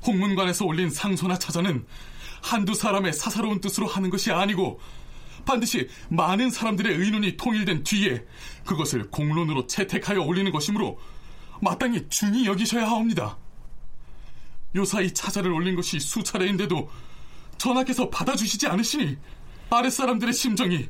홍문관에서 0.05 0.65
올린 0.65 0.89
상소나 0.89 1.38
차자는 1.38 1.86
한두 2.41 2.74
사람의 2.74 3.13
사사로운 3.13 3.61
뜻으로 3.61 3.86
하는 3.86 4.09
것이 4.09 4.32
아니고 4.32 4.80
반드시 5.45 5.88
많은 6.09 6.49
사람들의 6.49 6.91
의논이 6.91 7.38
통일된 7.38 7.84
뒤에 7.84 8.26
그것을 8.65 9.11
공론으로 9.11 9.67
채택하여 9.67 10.21
올리는 10.21 10.51
것이므로 10.51 10.97
마땅히 11.62 12.08
중히 12.10 12.45
여기셔야 12.45 12.88
하옵니다. 12.88 13.38
요사이 14.76 15.14
차자를 15.14 15.51
올린 15.51 15.76
것이 15.76 15.99
수차례인데도 15.99 16.89
전하께서 17.58 18.10
받아주시지 18.10 18.68
않으시니 18.68 19.18
아랫사람들의 19.70 20.34
심정이 20.34 20.89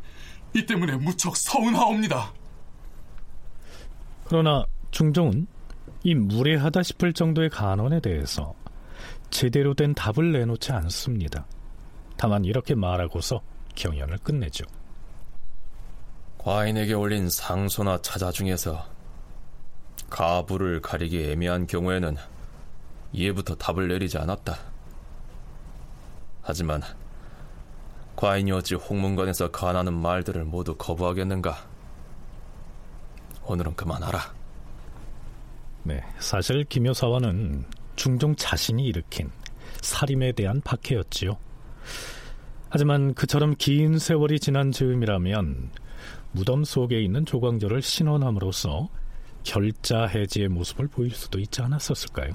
이 0.53 0.66
때문에 0.66 0.95
무척 0.97 1.36
서운하옵니다. 1.36 2.34
그러나 4.26 4.66
중종은 4.91 5.47
이 6.03 6.16
무례하다 6.16 6.84
싶을 6.84 7.14
정도의 7.14 7.49
간언에 7.49 7.99
대해서 7.99 8.53
제대로 9.30 9.74
된 9.74 9.93
답을 9.93 10.32
내놓지 10.32 10.72
않습니다. 10.72 11.45
다만 12.18 12.45
이렇게 12.45 12.76
말하고서 12.76 13.41
경연을 13.76 14.18
끝내죠. 14.20 14.66
과인에게 16.38 16.93
올린 16.93 17.30
상소나 17.30 18.01
차자 18.01 18.32
중에서 18.32 18.93
가부를 20.14 20.80
가리기 20.80 21.32
애매한 21.32 21.66
경우에는 21.66 22.18
이해부터 23.14 23.55
답을 23.55 23.88
내리지 23.88 24.20
않았다. 24.20 24.55
하지만 26.43 26.84
과인이 28.16 28.51
어찌 28.51 28.76
홍문관에서 28.76 29.49
간하는 29.49 29.91
말들을 29.91 30.45
모두 30.45 30.76
거부하겠는가? 30.76 31.57
오늘은 33.45 33.76
그만하라. 33.76 34.20
네, 35.82 36.03
사실 36.20 36.64
김효사와는 36.66 37.66
중종 37.95 38.36
자신이 38.36 38.86
일으킨 38.86 39.32
살인에 39.82 40.34
대한 40.34 40.61
박해였지요. 40.61 41.36
하지만 42.70 43.16
그처럼 43.16 43.55
긴 43.57 43.97
세월이 43.97 44.39
지난 44.39 44.72
즈음이라면 44.72 45.72
무덤 46.34 46.64
속에 46.64 47.01
있는 47.01 47.26
조광조를 47.26 47.82
신원함으로써 47.82 48.89
결자 49.44 50.06
해지의 50.06 50.50
모습을 50.50 50.88
보일 50.88 51.12
수도 51.12 51.39
있지 51.39 51.62
않았었을까요? 51.62 52.34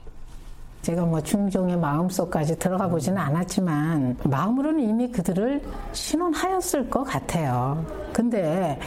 제가 0.82 1.04
뭐 1.04 1.20
중종의 1.20 1.76
마음속까지 1.76 2.58
들어가 2.58 2.88
보지는 2.88 3.18
않았지만 3.18 4.18
마음으로는 4.24 4.80
이미 4.80 5.08
그들을 5.10 5.60
신원하였을 5.92 6.88
것 6.88 7.02
같아요. 7.02 7.84
근데 8.12 8.78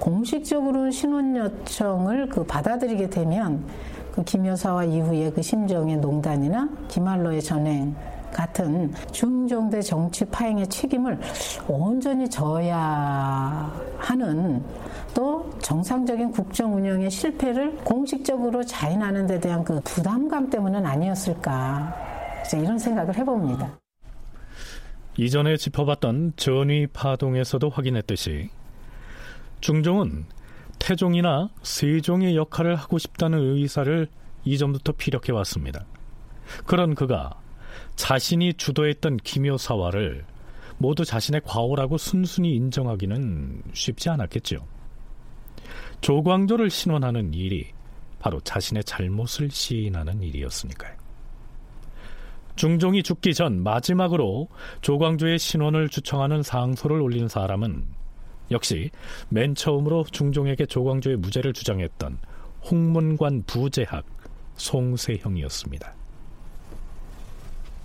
공식적으로 0.00 0.90
신원 0.90 1.36
요청을 1.36 2.28
그 2.28 2.44
받아들이게 2.44 3.08
되면 3.10 3.64
그 4.12 4.24
김여사와 4.24 4.84
이후에 4.84 5.30
그 5.30 5.40
심정의 5.40 5.98
농단이나 5.98 6.68
김할로의 6.88 7.42
전행 7.42 7.94
같은 8.36 8.92
중종대 9.12 9.80
정치 9.80 10.26
파행의 10.26 10.68
책임을 10.68 11.18
온전히 11.66 12.28
져야 12.28 13.72
하는 13.96 14.62
또 15.14 15.50
정상적인 15.62 16.32
국정 16.32 16.76
운영의 16.76 17.10
실패를 17.10 17.76
공식적으로 17.76 18.62
자인하는 18.62 19.26
데 19.26 19.40
대한 19.40 19.64
그 19.64 19.80
부담감 19.82 20.50
때문은 20.50 20.84
아니었을까 20.84 21.94
이런 22.52 22.78
생각을 22.78 23.16
해봅니다. 23.16 23.78
이전에 25.16 25.56
짚어봤던 25.56 26.34
전위 26.36 26.86
파동에서도 26.86 27.70
확인했듯이 27.70 28.50
중종은 29.62 30.26
태종이나 30.78 31.48
세종의 31.62 32.36
역할을 32.36 32.76
하고 32.76 32.98
싶다는 32.98 33.38
의사를 33.38 34.08
이전부터 34.44 34.92
피력해 34.92 35.32
왔습니다. 35.32 35.86
그런 36.66 36.94
그가 36.94 37.40
자신이 37.96 38.54
주도했던 38.54 39.16
기묘사화를 39.18 40.24
모두 40.78 41.04
자신의 41.04 41.40
과오라고 41.44 41.98
순순히 41.98 42.54
인정하기는 42.54 43.62
쉽지 43.72 44.10
않았겠죠. 44.10 44.66
조광조를 46.02 46.70
신원하는 46.70 47.32
일이 47.34 47.68
바로 48.20 48.40
자신의 48.40 48.84
잘못을 48.84 49.50
시인하는 49.50 50.22
일이었으니까요. 50.22 50.94
중종이 52.54 53.02
죽기 53.02 53.34
전 53.34 53.62
마지막으로 53.62 54.48
조광조의 54.80 55.38
신원을 55.38 55.88
주청하는 55.88 56.42
상소를 56.42 57.00
올린 57.00 57.28
사람은 57.28 57.84
역시 58.50 58.90
맨 59.28 59.54
처음으로 59.54 60.04
중종에게 60.04 60.66
조광조의 60.66 61.16
무죄를 61.16 61.52
주장했던 61.52 62.18
홍문관 62.70 63.44
부재학 63.46 64.04
송세형이었습니다. 64.56 66.05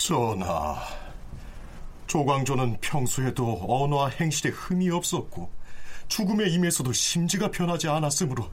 전하, 0.04 0.82
조광조는 2.08 2.80
평소에도 2.82 3.64
언어와 3.68 4.10
행실에 4.10 4.49
흠이 4.49 4.89
없었고 4.89 5.52
죽음에 6.08 6.49
임해서도 6.49 6.91
심지가 6.91 7.52
변하지 7.52 7.88
않았으므로 7.88 8.49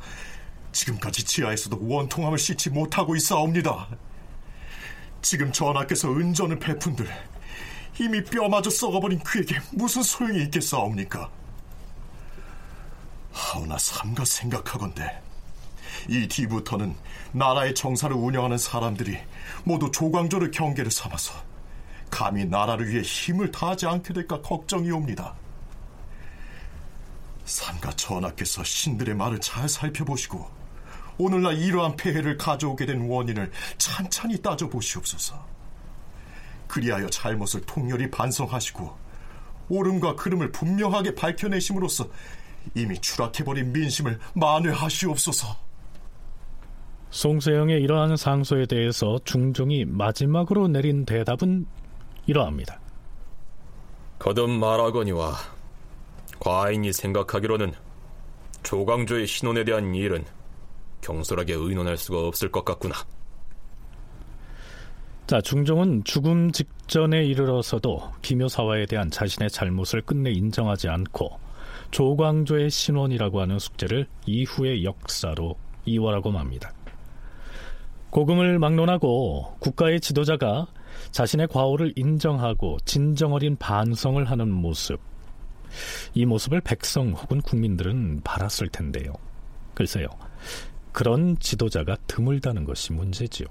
지금까지 0.73 1.25
지하에서도 1.25 1.79
원통함을 1.81 2.37
씻지 2.37 2.69
못하고 2.69 3.17
있사옵니다. 3.17 3.89
지금 5.23 5.51
전하께서 5.51 6.13
은전을 6.13 6.59
베푼들 6.59 7.09
이미 7.99 8.23
뼈마저 8.23 8.69
썩어버린 8.69 9.19
그에게 9.21 9.59
무슨 9.73 10.03
소용이 10.03 10.43
있겠사옵니까? 10.45 11.31
하오나 13.33 13.79
삼가 13.79 14.27
생각하건대 14.27 15.23
이 16.11 16.29
뒤부터는 16.29 16.95
나라의 17.33 17.75
정사를 17.75 18.15
운영하는 18.15 18.59
사람들이 18.59 19.19
모두 19.69 19.91
조광조를 19.91 20.51
경계를 20.51 20.91
삼아서 20.91 21.35
감히 22.11 22.47
나라를 22.47 22.89
위해 22.89 23.03
힘을 23.03 23.53
다하지 23.53 23.87
않게 23.87 24.15
될까 24.15 24.41
걱정이옵니다. 24.41 25.35
삼가 27.45 27.91
전하께서 27.91 28.65
신들의 28.65 29.15
말을 29.15 29.41
잘 29.41 29.69
살펴보시고 29.69 30.51
오늘날 31.19 31.59
이러한 31.59 31.97
폐해를 31.97 32.39
가져오게 32.39 32.87
된 32.87 33.11
원인을 33.11 33.53
찬찬히 33.77 34.41
따져보시옵소서. 34.41 35.47
그리하여 36.67 37.07
잘못을 37.11 37.61
통렬히 37.63 38.11
반성하시고 38.11 38.97
옳음과 39.69 40.17
그름을 40.17 40.51
분명하게 40.51 41.15
밝혀내심으로써 41.15 42.09
이미 42.75 42.99
추락해버린 42.99 43.73
민심을 43.73 44.19
만회하시옵소서. 44.33 45.68
송세영의 47.11 47.83
이러한 47.83 48.17
상소에 48.17 48.67
대해서 48.67 49.19
중종이 49.25 49.85
마지막으로 49.85 50.69
내린 50.69 51.05
대답은 51.05 51.67
이러합니다. 52.27 52.81
거듭 54.19 54.51
말하거니와 54.51 55.35
과인이 56.41 56.93
생각하기로는 56.93 57.73
조광조의 58.63 59.27
신혼에 59.27 59.65
대한 59.65 59.95
일은 59.95 60.25
경솔하게 61.01 61.55
의논할 61.55 61.97
수가 61.97 62.27
없을 62.27 62.51
것 62.51 62.65
같구나. 62.65 62.95
자, 65.27 65.41
중종은 65.41 66.05
죽음 66.05 66.53
직전에 66.53 67.25
이르러서도 67.25 68.13
기묘사화에 68.23 68.87
대한 68.87 69.11
자신의 69.11 69.51
잘못을 69.51 70.03
끝내 70.03 70.31
인정하지 70.31 70.89
않고 70.89 71.39
조광조의 71.91 72.71
신원이라고 72.71 73.41
하는 73.41 73.59
숙제를 73.59 74.07
이후의 74.27 74.85
역사로 74.85 75.57
이월하고 75.85 76.31
맙니다. 76.31 76.73
고금을 78.11 78.59
막론하고 78.59 79.57
국가의 79.59 80.01
지도자가 80.01 80.67
자신의 81.11 81.49
과오를 81.49 81.93
인정하고 81.97 82.79
진정 82.85 83.35
어린 83.35 83.57
반성을 83.57 84.23
하는 84.25 84.51
모습. 84.51 85.01
이 86.15 86.25
모습을 86.25 86.61
백성 86.63 87.13
혹은 87.13 87.41
국민들은 87.43 88.23
바랐을 88.25 88.69
텐데요. 88.73 89.13
글쎄요. 89.75 90.09
그런 90.93 91.39
지도자가 91.39 91.97
드물다는 92.07 92.65
것이 92.65 92.93
문제지요. 92.93 93.47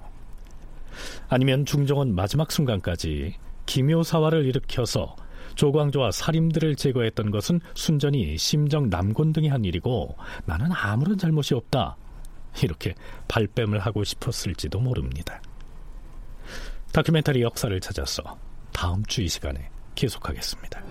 아니면 1.28 1.64
중종은 1.64 2.14
마지막 2.14 2.50
순간까지 2.50 3.34
기묘사화를 3.66 4.44
일으켜서 4.46 5.14
조광조와 5.54 6.10
살인들을 6.10 6.76
제거했던 6.76 7.30
것은 7.30 7.60
순전히 7.74 8.36
심정 8.36 8.90
남곤 8.90 9.32
등이 9.32 9.48
한 9.48 9.64
일이고 9.64 10.16
나는 10.44 10.68
아무런 10.72 11.16
잘못이 11.16 11.54
없다. 11.54 11.96
이렇게 12.62 12.94
발뺌을 13.28 13.78
하고 13.80 14.04
싶었을지도 14.04 14.80
모릅니다. 14.80 15.40
다큐멘터리 16.92 17.42
역사를 17.42 17.78
찾아서 17.80 18.38
다음 18.72 19.04
주 19.04 19.22
이 19.22 19.28
시간에 19.28 19.70
계속하겠습니다. 19.94 20.82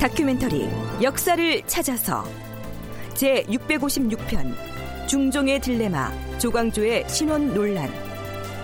다큐멘터리 0.00 0.68
역사를 1.02 1.62
찾아서 1.66 2.24
제 3.14 3.42
656편 3.44 4.73
중종의 5.06 5.60
딜레마 5.60 6.10
조광조의 6.38 7.04
신원 7.08 7.52
논란 7.52 7.90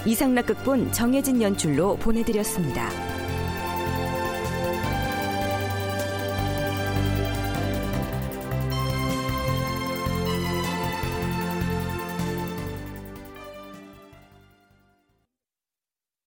이상락 0.07 0.47
극본 0.47 0.93
정혜진 0.93 1.43
연출로 1.43 1.97
보내드렸습니다. 1.97 3.19